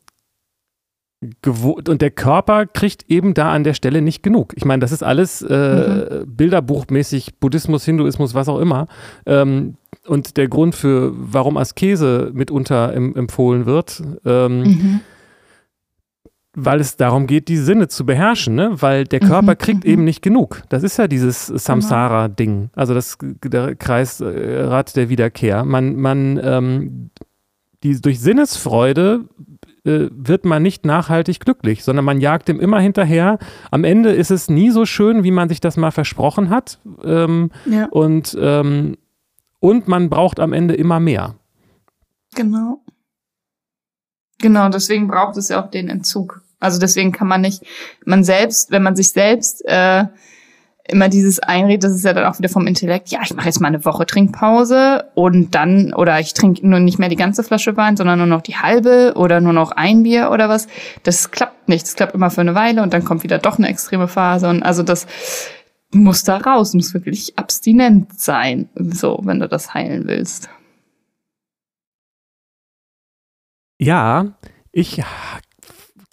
[1.45, 4.53] und der Körper kriegt eben da an der Stelle nicht genug.
[4.55, 6.35] Ich meine, das ist alles äh, mhm.
[6.35, 8.87] Bilderbuchmäßig, Buddhismus, Hinduismus, was auch immer.
[9.25, 9.75] Ähm,
[10.07, 14.99] und der Grund für, warum Askese mitunter em empfohlen wird, ähm, mhm.
[16.53, 18.73] weil es darum geht, die Sinne zu beherrschen, ne?
[18.81, 19.57] weil der Körper mhm.
[19.57, 19.91] kriegt mhm.
[19.91, 20.63] eben nicht genug.
[20.69, 25.65] Das ist ja dieses Samsara-Ding, also das der Kreisrad der Wiederkehr.
[25.65, 27.09] Man, man ähm,
[27.83, 29.25] die, durch Sinnesfreude
[29.85, 33.39] äh, wird man nicht nachhaltig glücklich, sondern man jagt dem immer hinterher.
[33.71, 36.79] Am Ende ist es nie so schön, wie man sich das mal versprochen hat.
[37.03, 37.87] Ähm, ja.
[37.91, 38.97] Und ähm,
[39.59, 41.35] und man braucht am Ende immer mehr.
[42.35, 42.83] Genau.
[44.39, 46.41] Genau, deswegen braucht es ja auch den Entzug.
[46.59, 47.63] Also deswegen kann man nicht,
[48.05, 50.05] man selbst, wenn man sich selbst äh,
[50.87, 53.59] immer dieses einredet, das ist ja dann auch wieder vom Intellekt, ja, ich mache jetzt
[53.59, 57.75] mal eine Woche Trinkpause und dann, oder ich trinke nur nicht mehr die ganze Flasche
[57.75, 60.67] Wein, sondern nur noch die halbe oder nur noch ein Bier oder was.
[61.03, 61.85] Das klappt nicht.
[61.85, 64.47] Das klappt immer für eine Weile und dann kommt wieder doch eine extreme Phase.
[64.47, 65.07] Und also das,
[65.95, 70.49] muss da raus, muss wirklich abstinent sein, so, wenn du das heilen willst.
[73.79, 74.37] Ja,
[74.71, 75.03] ich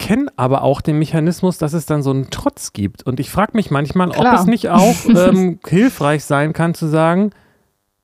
[0.03, 3.03] kenne aber auch den Mechanismus, dass es dann so einen Trotz gibt.
[3.03, 4.33] Und ich frage mich manchmal, Klar.
[4.33, 7.31] ob es nicht auch ähm, hilfreich sein kann zu sagen,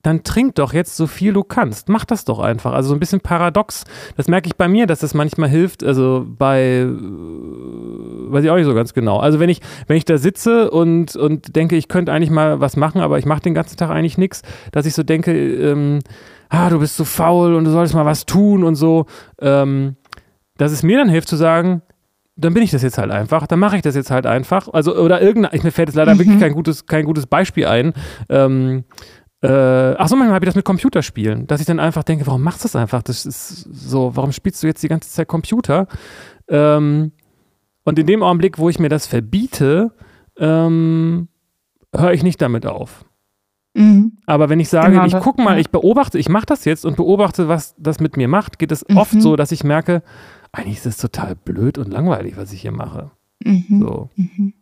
[0.02, 1.90] dann trink doch jetzt so viel du kannst.
[1.90, 2.72] Mach das doch einfach.
[2.72, 3.84] Also so ein bisschen paradox.
[4.16, 5.84] Das merke ich bei mir, dass das manchmal hilft.
[5.84, 9.20] Also bei, äh, weiß ich auch nicht so ganz genau.
[9.20, 12.78] Also wenn ich, wenn ich da sitze und, und denke, ich könnte eigentlich mal was
[12.78, 14.42] machen, aber ich mache den ganzen Tag eigentlich nichts,
[14.72, 16.00] dass ich so denke, ähm,
[16.48, 19.06] ah, du bist so faul und du solltest mal was tun und so.
[19.42, 19.98] Ähm,
[20.56, 21.82] dass es mir dann hilft zu sagen,
[22.40, 24.68] dann bin ich das jetzt halt einfach, dann mache ich das jetzt halt einfach.
[24.72, 26.20] Also, oder irgendein, mir fällt jetzt leider mhm.
[26.20, 27.94] wirklich kein gutes, kein gutes Beispiel ein.
[28.30, 28.86] Ähm,
[29.42, 32.42] äh, ach so, manchmal habe ich das mit Computerspielen, dass ich dann einfach denke, warum
[32.42, 33.04] machst du das einfach?
[33.04, 35.88] Das ist so, warum spielst du jetzt die ganze Zeit Computer?
[36.50, 37.12] Ähm,
[37.84, 39.94] und in dem Augenblick, wo ich mir das verbiete,
[40.38, 41.30] ähm,
[41.96, 43.06] höre ich nicht damit auf.
[43.76, 44.18] Mhm.
[44.26, 46.98] Aber wenn ich sage, genau, ich gucke mal, ich beobachte, ich mache das jetzt und
[46.98, 48.98] beobachte, was das mit mir macht, geht es mhm.
[48.98, 50.04] oft so, dass ich merke,
[50.52, 53.12] eigentlich ist es total blöd und langweilig, was ich hier mache.
[53.44, 53.80] Mhm.
[53.80, 54.10] So.
[54.16, 54.54] Mhm.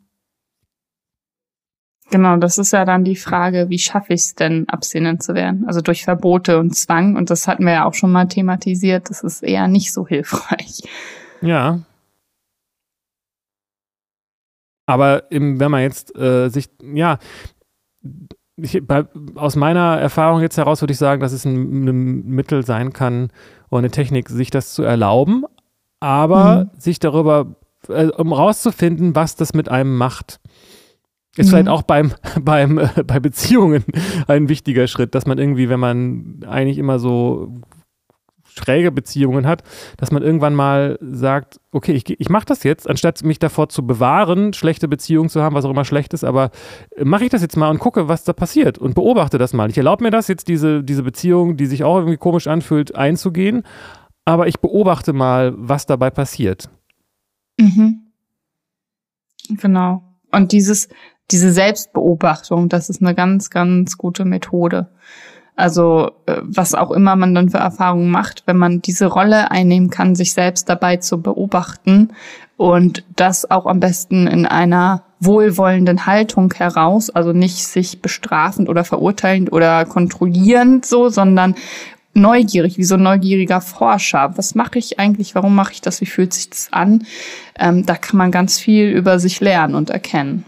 [2.09, 5.65] Genau, das ist ja dann die Frage, wie schaffe ich es denn, abstinent zu werden?
[5.67, 7.17] Also durch Verbote und Zwang.
[7.17, 9.09] Und das hatten wir ja auch schon mal thematisiert.
[9.09, 10.83] Das ist eher nicht so hilfreich.
[11.41, 11.81] Ja.
[14.85, 17.19] Aber im, wenn man jetzt äh, sich, ja,
[18.55, 22.65] ich, bei, aus meiner Erfahrung jetzt heraus würde ich sagen, dass es ein, ein, Mittel
[22.65, 23.31] sein kann
[23.69, 25.43] oder eine Technik, sich das zu erlauben,
[25.99, 26.79] aber mhm.
[26.79, 27.55] sich darüber,
[27.89, 30.39] äh, um rauszufinden, was das mit einem macht.
[31.35, 31.49] Ist mhm.
[31.51, 33.83] vielleicht auch beim, beim, äh, bei Beziehungen
[34.27, 37.61] ein wichtiger Schritt, dass man irgendwie, wenn man eigentlich immer so
[38.57, 39.63] schräge Beziehungen hat,
[39.97, 43.85] dass man irgendwann mal sagt, okay, ich, ich mache das jetzt, anstatt mich davor zu
[43.85, 46.49] bewahren, schlechte Beziehungen zu haben, was auch immer schlecht ist, aber
[46.95, 49.69] äh, mache ich das jetzt mal und gucke, was da passiert und beobachte das mal.
[49.69, 53.63] Ich erlaube mir das jetzt, diese, diese Beziehung, die sich auch irgendwie komisch anfühlt, einzugehen,
[54.27, 56.69] aber ich beobachte mal, was dabei passiert.
[57.57, 58.11] Mhm.
[59.47, 60.03] Genau.
[60.33, 60.89] Und dieses,
[61.31, 64.89] diese Selbstbeobachtung, das ist eine ganz, ganz gute Methode.
[65.55, 69.89] Also äh, was auch immer man dann für Erfahrungen macht, wenn man diese Rolle einnehmen
[69.89, 72.09] kann, sich selbst dabei zu beobachten
[72.57, 78.83] und das auch am besten in einer wohlwollenden Haltung heraus, also nicht sich bestrafend oder
[78.83, 81.55] verurteilend oder kontrollierend so, sondern
[82.17, 84.33] neugierig, wie so ein neugieriger Forscher.
[84.35, 85.35] Was mache ich eigentlich?
[85.35, 86.01] Warum mache ich das?
[86.01, 87.05] Wie fühlt sich das an?
[87.57, 90.43] Ähm, da kann man ganz viel über sich lernen und erkennen.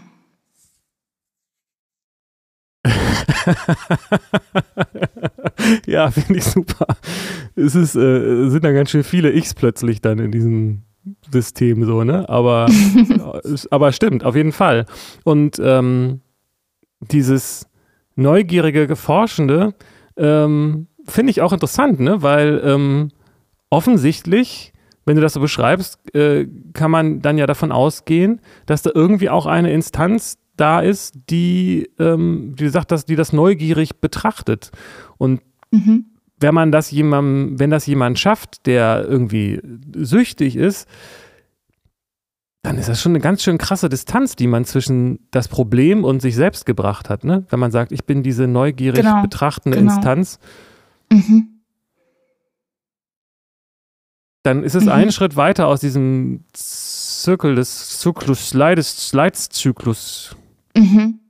[5.86, 6.86] ja, finde ich super.
[7.54, 10.82] Es ist, äh, sind da ganz schön viele Ichs plötzlich dann in diesem,
[11.32, 12.28] System so, ne?
[12.28, 12.66] Aber,
[13.70, 14.86] aber stimmt, auf jeden Fall.
[15.24, 16.20] Und ähm,
[17.00, 17.66] dieses
[18.16, 19.74] neugierige Forschende
[20.16, 22.22] ähm, finde ich auch interessant, ne?
[22.22, 23.10] Weil ähm,
[23.70, 24.72] offensichtlich,
[25.04, 29.30] wenn du das so beschreibst, äh, kann man dann ja davon ausgehen, dass da irgendwie
[29.30, 34.70] auch eine Instanz da ist, die, ähm, die sagt, dass die das neugierig betrachtet.
[35.16, 35.40] Und
[35.70, 36.06] mhm.
[36.38, 39.60] wenn man das jemandem, wenn das jemand schafft, der irgendwie
[39.94, 40.86] süchtig ist,
[42.62, 46.20] dann ist das schon eine ganz schön krasse Distanz, die man zwischen das Problem und
[46.20, 47.44] sich selbst gebracht hat, ne?
[47.48, 49.94] Wenn man sagt, ich bin diese neugierig genau, betrachtende genau.
[49.94, 50.38] Instanz.
[51.10, 51.60] Mhm.
[54.42, 54.92] Dann ist es mhm.
[54.92, 60.36] ein Schritt weiter aus diesem Zirkel des Zyklus, Leides, Leidenszyklus.
[60.74, 61.20] Mhm.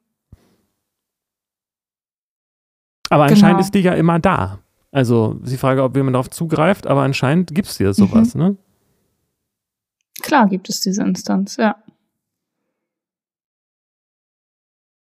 [3.08, 3.60] Aber anscheinend genau.
[3.60, 4.60] ist die ja immer da.
[4.92, 8.40] Also, sie frage, ob jemand darauf zugreift, aber anscheinend gibt es ja sowas, mhm.
[8.40, 8.56] ne?
[10.22, 11.76] Klar gibt es diese Instanz, ja.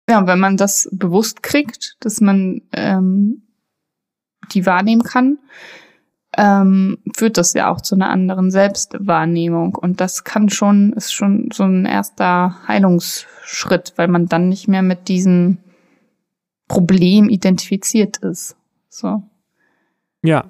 [0.09, 3.46] Ja, wenn man das bewusst kriegt, dass man ähm,
[4.53, 5.39] die wahrnehmen kann,
[6.37, 9.75] ähm, führt das ja auch zu einer anderen Selbstwahrnehmung.
[9.75, 14.83] Und das kann schon, ist schon so ein erster Heilungsschritt, weil man dann nicht mehr
[14.83, 15.57] mit diesem
[16.67, 18.55] Problem identifiziert ist.
[18.89, 19.23] So.
[20.21, 20.45] Ja,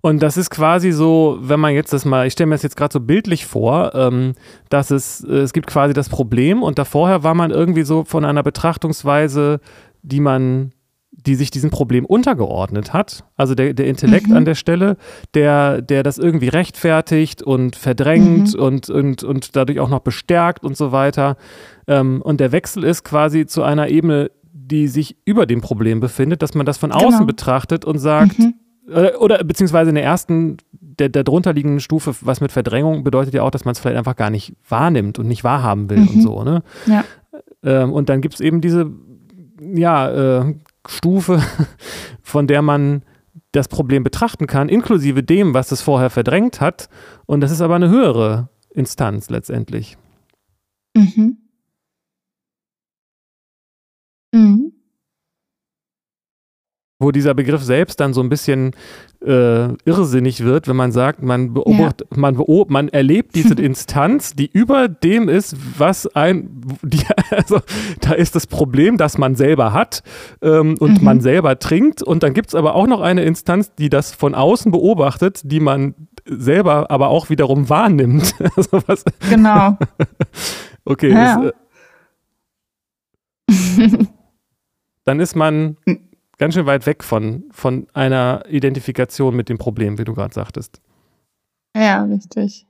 [0.00, 2.76] und das ist quasi so, wenn man jetzt das mal, ich stelle mir das jetzt
[2.76, 4.34] gerade so bildlich vor, ähm,
[4.68, 8.04] dass es, äh, es gibt quasi das Problem und da vorher war man irgendwie so
[8.04, 9.60] von einer Betrachtungsweise,
[10.02, 10.72] die man,
[11.26, 13.24] die sich diesem Problem untergeordnet hat.
[13.36, 14.36] Also der, der Intellekt mhm.
[14.36, 14.96] an der Stelle,
[15.34, 18.62] der, der das irgendwie rechtfertigt und verdrängt mhm.
[18.62, 21.36] und, und, und dadurch auch noch bestärkt und so weiter.
[21.86, 26.42] Ähm, und der Wechsel ist quasi zu einer Ebene, die sich über dem Problem befindet,
[26.42, 27.26] dass man das von außen genau.
[27.26, 28.54] betrachtet und sagt, mhm
[28.90, 33.42] äh, oder beziehungsweise in der ersten, der, der drunterliegenden Stufe, was mit Verdrängung bedeutet ja
[33.42, 36.08] auch, dass man es vielleicht einfach gar nicht wahrnimmt und nicht wahrhaben will mhm.
[36.08, 36.62] und so, ne?
[36.86, 37.04] Ja.
[37.62, 38.90] Ähm, und dann gibt es eben diese,
[39.60, 40.54] ja, äh,
[40.88, 41.42] Stufe,
[42.22, 43.04] von der man
[43.52, 46.88] das Problem betrachten kann, inklusive dem, was es vorher verdrängt hat.
[47.26, 49.96] Und das ist aber eine höhere Instanz letztendlich.
[50.94, 51.38] Mhm.
[54.32, 54.77] Mhm
[57.00, 58.72] wo dieser Begriff selbst dann so ein bisschen
[59.24, 62.18] äh, irrsinnig wird, wenn man sagt, man beobachtet, ja.
[62.18, 67.60] man, beob man erlebt diese Instanz, die über dem ist, was ein, die, also
[68.00, 70.02] da ist das Problem, das man selber hat
[70.42, 71.04] ähm, und mhm.
[71.04, 74.34] man selber trinkt und dann gibt es aber auch noch eine Instanz, die das von
[74.34, 75.94] außen beobachtet, die man
[76.24, 78.34] selber aber auch wiederum wahrnimmt.
[78.56, 79.78] also was, genau.
[80.84, 81.12] okay.
[81.12, 81.52] Ja.
[83.46, 84.06] Das, äh,
[85.04, 85.76] dann ist man
[86.38, 90.80] ganz schön weit weg von, von einer Identifikation mit dem Problem, wie du gerade sagtest.
[91.76, 92.66] Ja, richtig.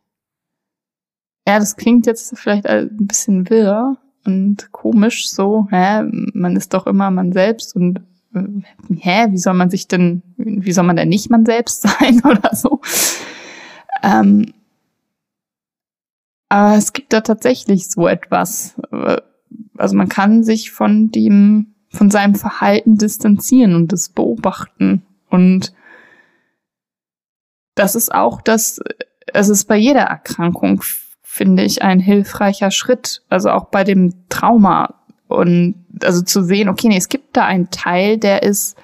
[1.46, 3.96] Ja, das klingt jetzt vielleicht ein bisschen wirr
[4.26, 6.02] und komisch so, hä,
[6.34, 8.00] man ist doch immer man selbst und
[8.34, 12.20] äh, hä, wie soll man sich denn, wie soll man denn nicht man selbst sein
[12.24, 12.80] oder so?
[14.02, 14.52] Ähm,
[16.50, 18.74] aber es gibt da tatsächlich so etwas.
[19.76, 25.02] Also man kann sich von dem von seinem Verhalten distanzieren und das beobachten.
[25.30, 25.72] Und
[27.74, 28.80] das ist auch das,
[29.32, 30.82] es ist bei jeder Erkrankung,
[31.22, 33.22] finde ich, ein hilfreicher Schritt.
[33.28, 34.94] Also auch bei dem Trauma.
[35.28, 38.76] Und also zu sehen, okay, nee, es gibt da einen Teil, der ist,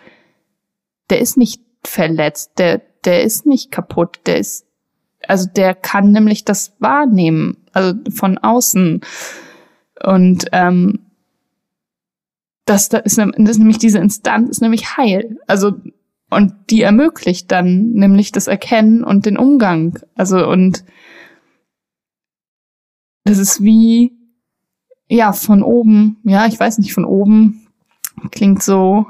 [1.10, 4.66] der ist nicht verletzt, der, der ist nicht kaputt, der ist,
[5.26, 9.00] also der kann nämlich das wahrnehmen, also von außen.
[10.02, 11.03] Und ähm,
[12.64, 15.38] das, da ist, das ist nämlich diese Instanz ist nämlich heil.
[15.46, 15.72] Also
[16.30, 19.98] und die ermöglicht dann nämlich das Erkennen und den Umgang.
[20.14, 20.84] Also und
[23.24, 24.12] das ist wie
[25.08, 26.18] ja von oben.
[26.24, 27.64] Ja, ich weiß nicht von oben
[28.30, 29.06] klingt so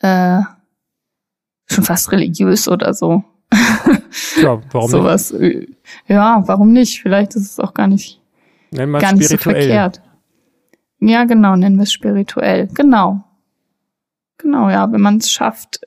[0.00, 0.40] äh,
[1.66, 3.24] schon fast religiös oder so.
[4.40, 5.32] Ja, warum Sowas.
[5.32, 5.68] nicht?
[6.06, 7.00] Ja, warum nicht?
[7.00, 8.20] Vielleicht ist es auch gar nicht,
[8.72, 10.02] gar nicht so verkehrt.
[11.00, 12.68] Ja, genau, nennen wir es spirituell.
[12.74, 13.24] Genau.
[14.38, 15.80] Genau, ja, wenn man es schafft,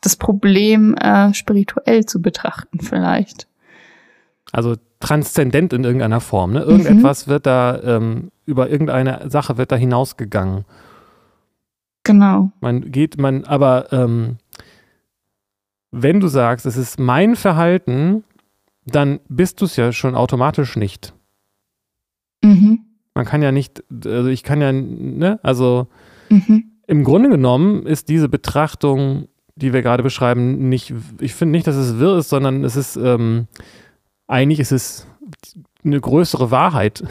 [0.00, 3.48] das Problem äh, spirituell zu betrachten vielleicht.
[4.52, 6.52] Also transzendent in irgendeiner Form.
[6.52, 6.60] Ne?
[6.60, 7.30] Irgendetwas mhm.
[7.30, 10.64] wird da, ähm, über irgendeine Sache wird da hinausgegangen.
[12.04, 12.52] Genau.
[12.60, 14.38] Man geht, man, aber ähm,
[15.90, 18.24] wenn du sagst, es ist mein Verhalten,
[18.86, 21.12] dann bist du es ja schon automatisch nicht.
[22.42, 22.87] Mhm.
[23.18, 25.88] Man kann ja nicht, also ich kann ja, ne, also
[26.28, 26.70] mhm.
[26.86, 31.74] im Grunde genommen ist diese Betrachtung, die wir gerade beschreiben, nicht, ich finde nicht, dass
[31.74, 33.48] es wirr ist, sondern es ist, ähm,
[34.28, 35.08] eigentlich ist es
[35.84, 37.02] eine größere Wahrheit.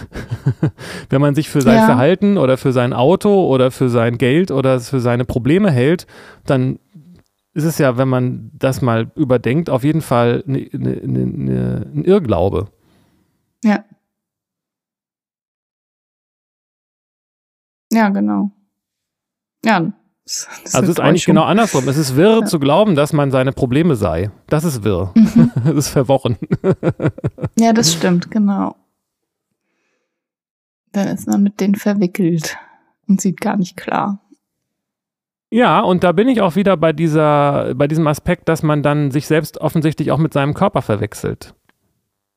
[1.09, 1.85] Wenn man sich für sein Ja.
[1.87, 6.07] Verhalten oder für sein Auto oder für sein Geld oder für seine Probleme hält,
[6.45, 6.79] dann
[7.53, 11.85] ist es ja, wenn man das mal überdenkt, auf jeden Fall eine, eine, eine, eine,
[11.93, 12.67] ein Irrglaube.
[13.61, 13.83] Ja.
[17.91, 18.51] Ja, genau.
[19.65, 19.79] Ja.
[20.25, 21.87] das- das Also es ist eigentlich genau andersrum.
[21.87, 22.45] Es ist wirr Ja.
[22.45, 24.29] zu glauben, dass man seine Probleme sei.
[24.47, 25.11] Das ist wirr.
[25.15, 25.51] Mhm.
[25.65, 26.37] Das ist verworren.
[27.59, 28.75] Ja, das stimmt, genau.
[30.91, 32.57] Dann ist man mit denen verwickelt
[33.07, 34.19] und sieht gar nicht klar.
[35.49, 39.11] Ja, und da bin ich auch wieder bei dieser, bei diesem Aspekt, dass man dann
[39.11, 41.53] sich selbst offensichtlich auch mit seinem Körper verwechselt.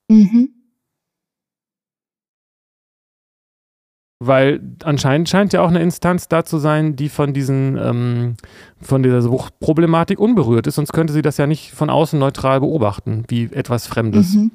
[0.09, 0.51] Mhm.
[4.23, 8.37] Weil anscheinend scheint ja auch eine Instanz da zu sein, die von diesen, ähm,
[8.79, 13.25] von dieser Suchtproblematik unberührt ist, sonst könnte sie das ja nicht von außen neutral beobachten,
[13.29, 14.35] wie etwas Fremdes.
[14.35, 14.51] Mhm.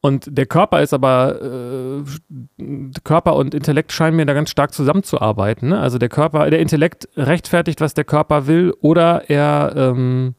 [0.00, 2.62] Und der Körper ist aber, äh,
[3.02, 5.70] Körper und Intellekt scheinen mir da ganz stark zusammenzuarbeiten.
[5.70, 5.80] Ne?
[5.80, 10.36] Also der Körper, der Intellekt rechtfertigt, was der Körper will, oder er ähm,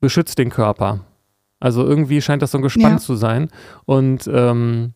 [0.00, 1.00] beschützt den Körper.
[1.58, 2.98] Also irgendwie scheint das so ein Gespann Ja.
[2.98, 3.48] zu sein.
[3.86, 4.92] Und ähm,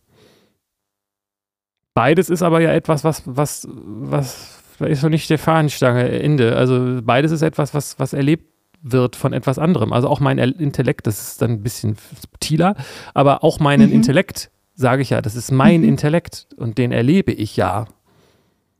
[1.97, 3.67] beides ist aber ja etwas, was, was,
[4.13, 6.55] was ist noch nicht der Fahnenstange Ende.
[6.55, 8.45] Also beides ist etwas, was, was erlebt
[8.83, 9.93] wird von etwas anderem.
[9.95, 12.77] Also auch mein El- Intellekt, das ist dann ein bisschen subtiler,
[13.15, 13.95] aber auch meinen Mhm.
[13.97, 15.89] Intellekt, sage ich ja, das ist mein Mhm.
[15.89, 17.87] Intellekt und den erlebe ich ja.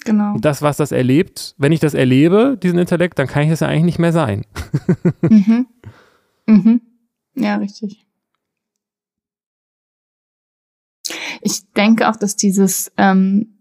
[0.05, 0.35] Genau.
[0.35, 3.61] Und das, was das erlebt, wenn ich das erlebe, diesen Intellekt, dann kann ich das
[3.61, 4.45] ja eigentlich nicht mehr sein.
[5.23, 5.67] Mhm.
[6.47, 6.81] Mhm.
[7.35, 8.06] Ja, richtig.
[11.41, 13.59] Ich denke auch, dass dieses ähm,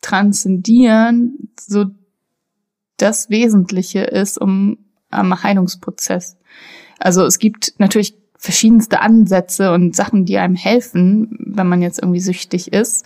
[0.00, 1.86] Transzendieren so
[2.96, 4.78] das Wesentliche ist, um
[5.10, 6.36] am Heilungsprozess.
[6.98, 12.20] Also es gibt natürlich verschiedenste Ansätze und Sachen, die einem helfen, wenn man jetzt irgendwie
[12.20, 13.04] süchtig ist,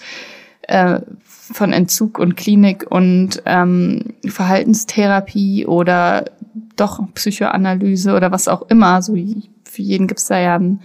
[0.62, 6.26] äh, von Entzug und Klinik und ähm, Verhaltenstherapie oder
[6.76, 9.02] doch Psychoanalyse oder was auch immer.
[9.02, 9.14] So
[9.64, 10.80] für jeden gibt's da ja einen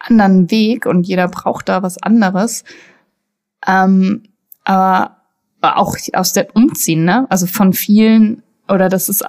[0.00, 2.64] anderen Weg und jeder braucht da was anderes.
[3.66, 4.22] Ähm,
[4.64, 5.16] aber
[5.62, 7.26] auch aus der Umziehen, ne?
[7.28, 9.24] Also von vielen, oder das ist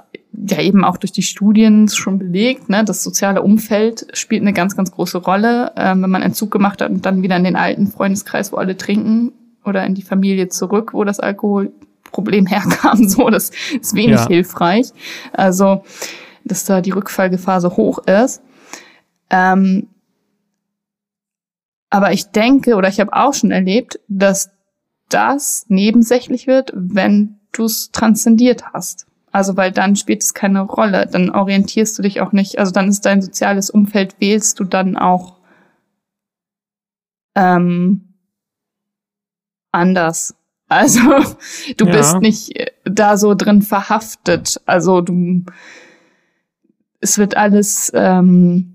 [0.50, 2.84] ja eben auch durch die Studien schon belegt, ne?
[2.86, 5.74] Das soziale Umfeld spielt eine ganz, ganz große Rolle.
[5.76, 8.78] Ähm, wenn man Entzug gemacht hat und dann wieder in den alten Freundeskreis, wo alle
[8.78, 14.28] trinken, oder in die Familie zurück, wo das Alkoholproblem herkam, so, das ist wenig Ja.
[14.28, 14.88] hilfreich.
[15.34, 15.84] Also,
[16.46, 18.42] dass da die Rückfallgefahr so hoch ist.
[19.30, 19.88] Ähm,
[21.92, 24.50] aber ich denke, oder ich habe auch schon erlebt, dass
[25.10, 29.06] das nebensächlich wird, wenn du es transzendiert hast.
[29.32, 32.88] Also weil dann spielt es keine Rolle, dann orientierst du dich auch nicht, also dann
[32.90, 35.38] ist dein soziales Umfeld, wählst du dann auch
[37.36, 38.14] ähm,
[39.72, 40.36] anders.
[40.70, 41.02] Also
[41.78, 41.92] du Ja.
[41.92, 44.62] bist nicht äh, da so drin verhaftet.
[44.66, 45.44] Also du,
[47.02, 48.71] es wird alles, ähm,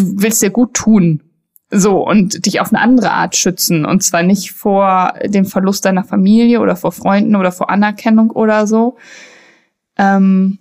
[0.00, 1.22] du willst dir gut tun.
[1.72, 3.84] So, und dich auf eine andere Art schützen.
[3.84, 8.66] Und zwar nicht vor dem Verlust deiner Familie oder vor Freunden oder vor Anerkennung oder
[8.66, 8.96] so.
[9.96, 10.58] Ähm,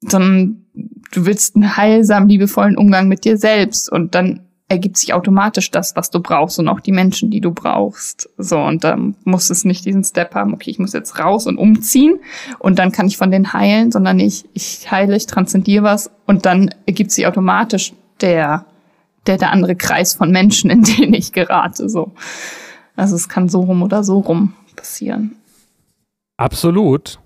[0.00, 0.64] sondern
[1.12, 3.90] du willst einen heilsamen, liebevollen Umgang mit dir selbst.
[3.92, 7.50] Und dann ergibt sich automatisch das, was du brauchst und auch die Menschen, die du
[7.50, 8.30] brauchst.
[8.38, 11.58] So, und dann muss es nicht diesen Step haben, okay, ich muss jetzt raus und
[11.58, 12.18] umziehen
[12.58, 16.46] und dann kann ich von denen heilen, sondern ich, ich heile, ich transzendiere was und
[16.46, 18.64] dann ergibt sich automatisch der,
[19.26, 22.12] der, der andere Kreis von Menschen, in den ich gerate, so.
[22.96, 25.36] Also es kann so rum oder so rum passieren.
[26.36, 27.18] Absolut.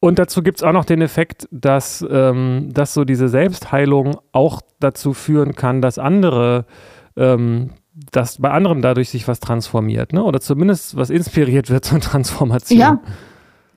[0.00, 4.62] Und dazu gibt es auch noch den Effekt, dass, ähm, dass so diese Selbstheilung auch
[4.80, 6.64] dazu führen kann, dass andere,
[7.16, 7.72] ähm,
[8.10, 10.24] dass bei anderen dadurch sich was transformiert, ne?
[10.24, 12.78] Oder zumindest was inspiriert wird zur Transformation.
[12.78, 13.00] Ja.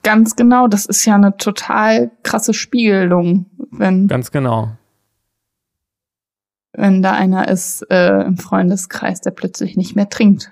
[0.01, 4.71] Ganz genau, das ist ja eine total krasse Spiegelung, wenn, Ganz genau.
[6.73, 10.51] wenn da einer ist äh, im Freundeskreis, der plötzlich nicht mehr trinkt.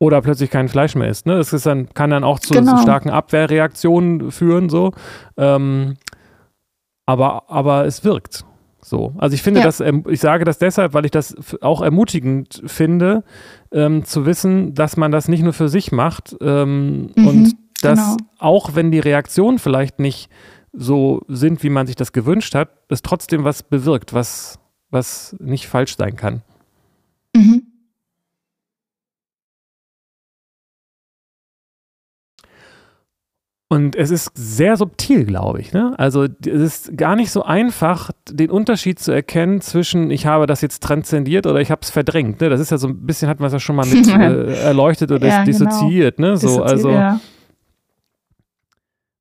[0.00, 1.24] Oder plötzlich kein Fleisch mehr isst.
[1.26, 1.34] Ne?
[1.34, 2.76] Es ist dann, kann dann auch zu, Genau.
[2.76, 4.92] zu starken Abwehrreaktionen führen, so.
[5.36, 5.94] Ähm,
[7.06, 8.44] aber, aber es wirkt.
[8.82, 9.14] So.
[9.18, 9.66] Also ich finde Ja.
[9.66, 13.24] das, ähm, ich sage das deshalb, weil ich das auch ermutigend finde,
[13.72, 17.98] ähm, zu wissen, dass man das nicht nur für sich macht ähm, Mhm, und dass
[17.98, 18.16] genau.
[18.38, 20.28] auch wenn die Reaktionen vielleicht nicht
[20.72, 24.58] so sind, wie man sich das gewünscht hat, es trotzdem was bewirkt, was,
[24.90, 26.42] was nicht falsch sein kann.
[27.34, 27.62] Mhm.
[33.68, 35.72] Und es ist sehr subtil, glaube ich.
[35.72, 35.94] Ne?
[35.98, 40.60] Also es ist gar nicht so einfach, den Unterschied zu erkennen zwischen, ich habe das
[40.60, 42.40] jetzt transzendiert oder ich habe es verdrängt.
[42.40, 42.50] Ne?
[42.50, 45.10] Das ist ja so ein bisschen, hat man es ja schon mal mit äh, erleuchtet
[45.10, 45.46] oder ja, genau.
[45.46, 46.16] dissoziiert.
[46.16, 46.28] Genau.
[46.30, 46.36] Ne?
[46.36, 47.20] So, also ja.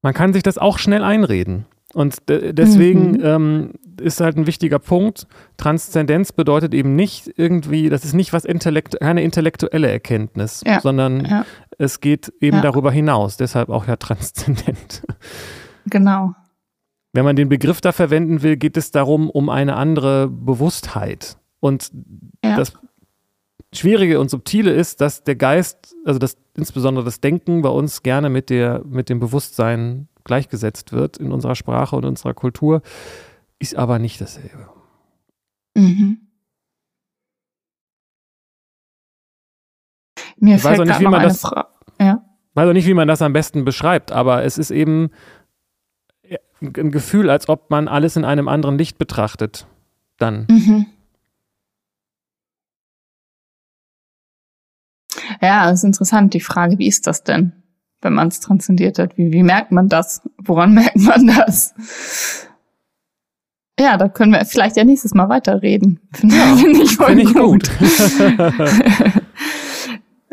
[0.02, 1.66] man kann sich das auch schnell einreden.
[1.94, 3.22] Und deswegen mhm.
[3.24, 3.72] ähm,
[4.02, 5.28] ist halt ein wichtiger Punkt.
[5.58, 10.82] Transzendenz bedeutet eben nicht irgendwie, das ist nicht was intellekt keine intellektuelle Erkenntnis, ja.
[10.82, 11.46] sondern ja.
[11.78, 12.64] es geht eben ja.
[12.64, 13.38] darüber hinaus.
[13.38, 15.04] Deshalb auch ja transzendent.
[15.86, 16.34] Genau.
[17.12, 21.36] Wenn man den Begriff da verwenden will, geht es darum, um eine andere Bewusstheit.
[21.60, 21.92] Und
[22.42, 22.72] das
[23.74, 28.30] Schwierige und Subtile ist, dass der Geist, also das, insbesondere das Denken bei uns gerne
[28.30, 32.82] mit, der, mit dem Bewusstsein gleichgesetzt wird in unserer Sprache und unserer Kultur,
[33.60, 34.70] ist aber nicht dasselbe.
[35.76, 36.20] Mhm.
[40.38, 41.44] Mir ich weiß auch nicht, wie man das,
[42.00, 42.26] ja.
[42.54, 45.12] weiß auch nicht, wie man das am besten beschreibt, aber es ist eben
[46.62, 49.68] ein Gefühl, als ob man alles in einem anderen Licht betrachtet.
[50.18, 50.48] Dann.
[50.50, 50.86] Mhm.
[55.42, 57.63] Ja, das ist interessant, die Frage, wie ist das denn?
[58.04, 59.18] Wenn man es transzendiert hat?
[59.18, 60.22] Wie, wie merkt man das?
[60.38, 61.74] Woran merkt man das?
[63.80, 66.00] Ja, da können wir vielleicht ja nächstes Mal weiterreden.
[66.14, 67.70] Finde ja, find ich voll find ich gut.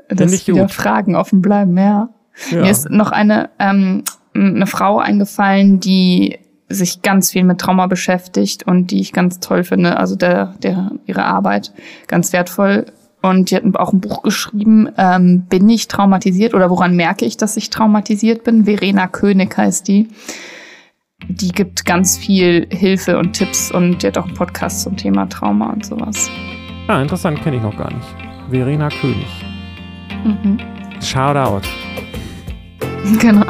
[0.09, 0.73] Dass ich wieder gut.
[0.73, 2.09] Fragen offen bleiben, ja.
[2.51, 2.61] ja.
[2.61, 4.03] Mir ist noch eine, ähm,
[4.35, 9.65] eine Frau eingefallen, die sich ganz viel mit Trauma beschäftigt und die ich ganz toll
[9.65, 9.97] finde.
[9.97, 11.73] Also der, der ihre Arbeit
[12.07, 12.87] ganz wertvoll
[13.23, 17.37] und die hatten auch ein Buch geschrieben, ähm, Bin ich traumatisiert oder woran merke ich,
[17.37, 18.65] dass ich traumatisiert bin?
[18.65, 20.09] Verena König heißt die.
[21.29, 25.29] Die gibt ganz viel Hilfe und Tipps und die hat auch einen Podcast zum Thema
[25.29, 26.31] Trauma und sowas.
[26.89, 28.07] Ah, interessant, kenne ich noch gar nicht.
[28.51, 29.27] Verena König.
[30.25, 30.59] Mhm.
[31.01, 31.63] Shout out.
[33.19, 33.47] Genau.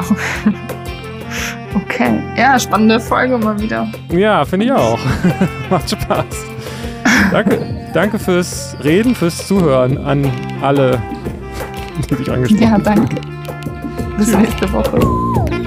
[1.75, 2.21] Okay.
[2.37, 3.85] Ja, spannende Folge mal wieder.
[4.09, 4.99] Ja, finde ich auch.
[5.69, 6.45] Macht Spaß.
[7.31, 7.59] Danke.
[7.93, 11.01] Danke fürs Reden, fürs Zuhören an alle,
[12.09, 12.83] die sich angesprochen haben.
[12.83, 13.15] Ja, danke.
[14.17, 15.60] Bis nächste Woche.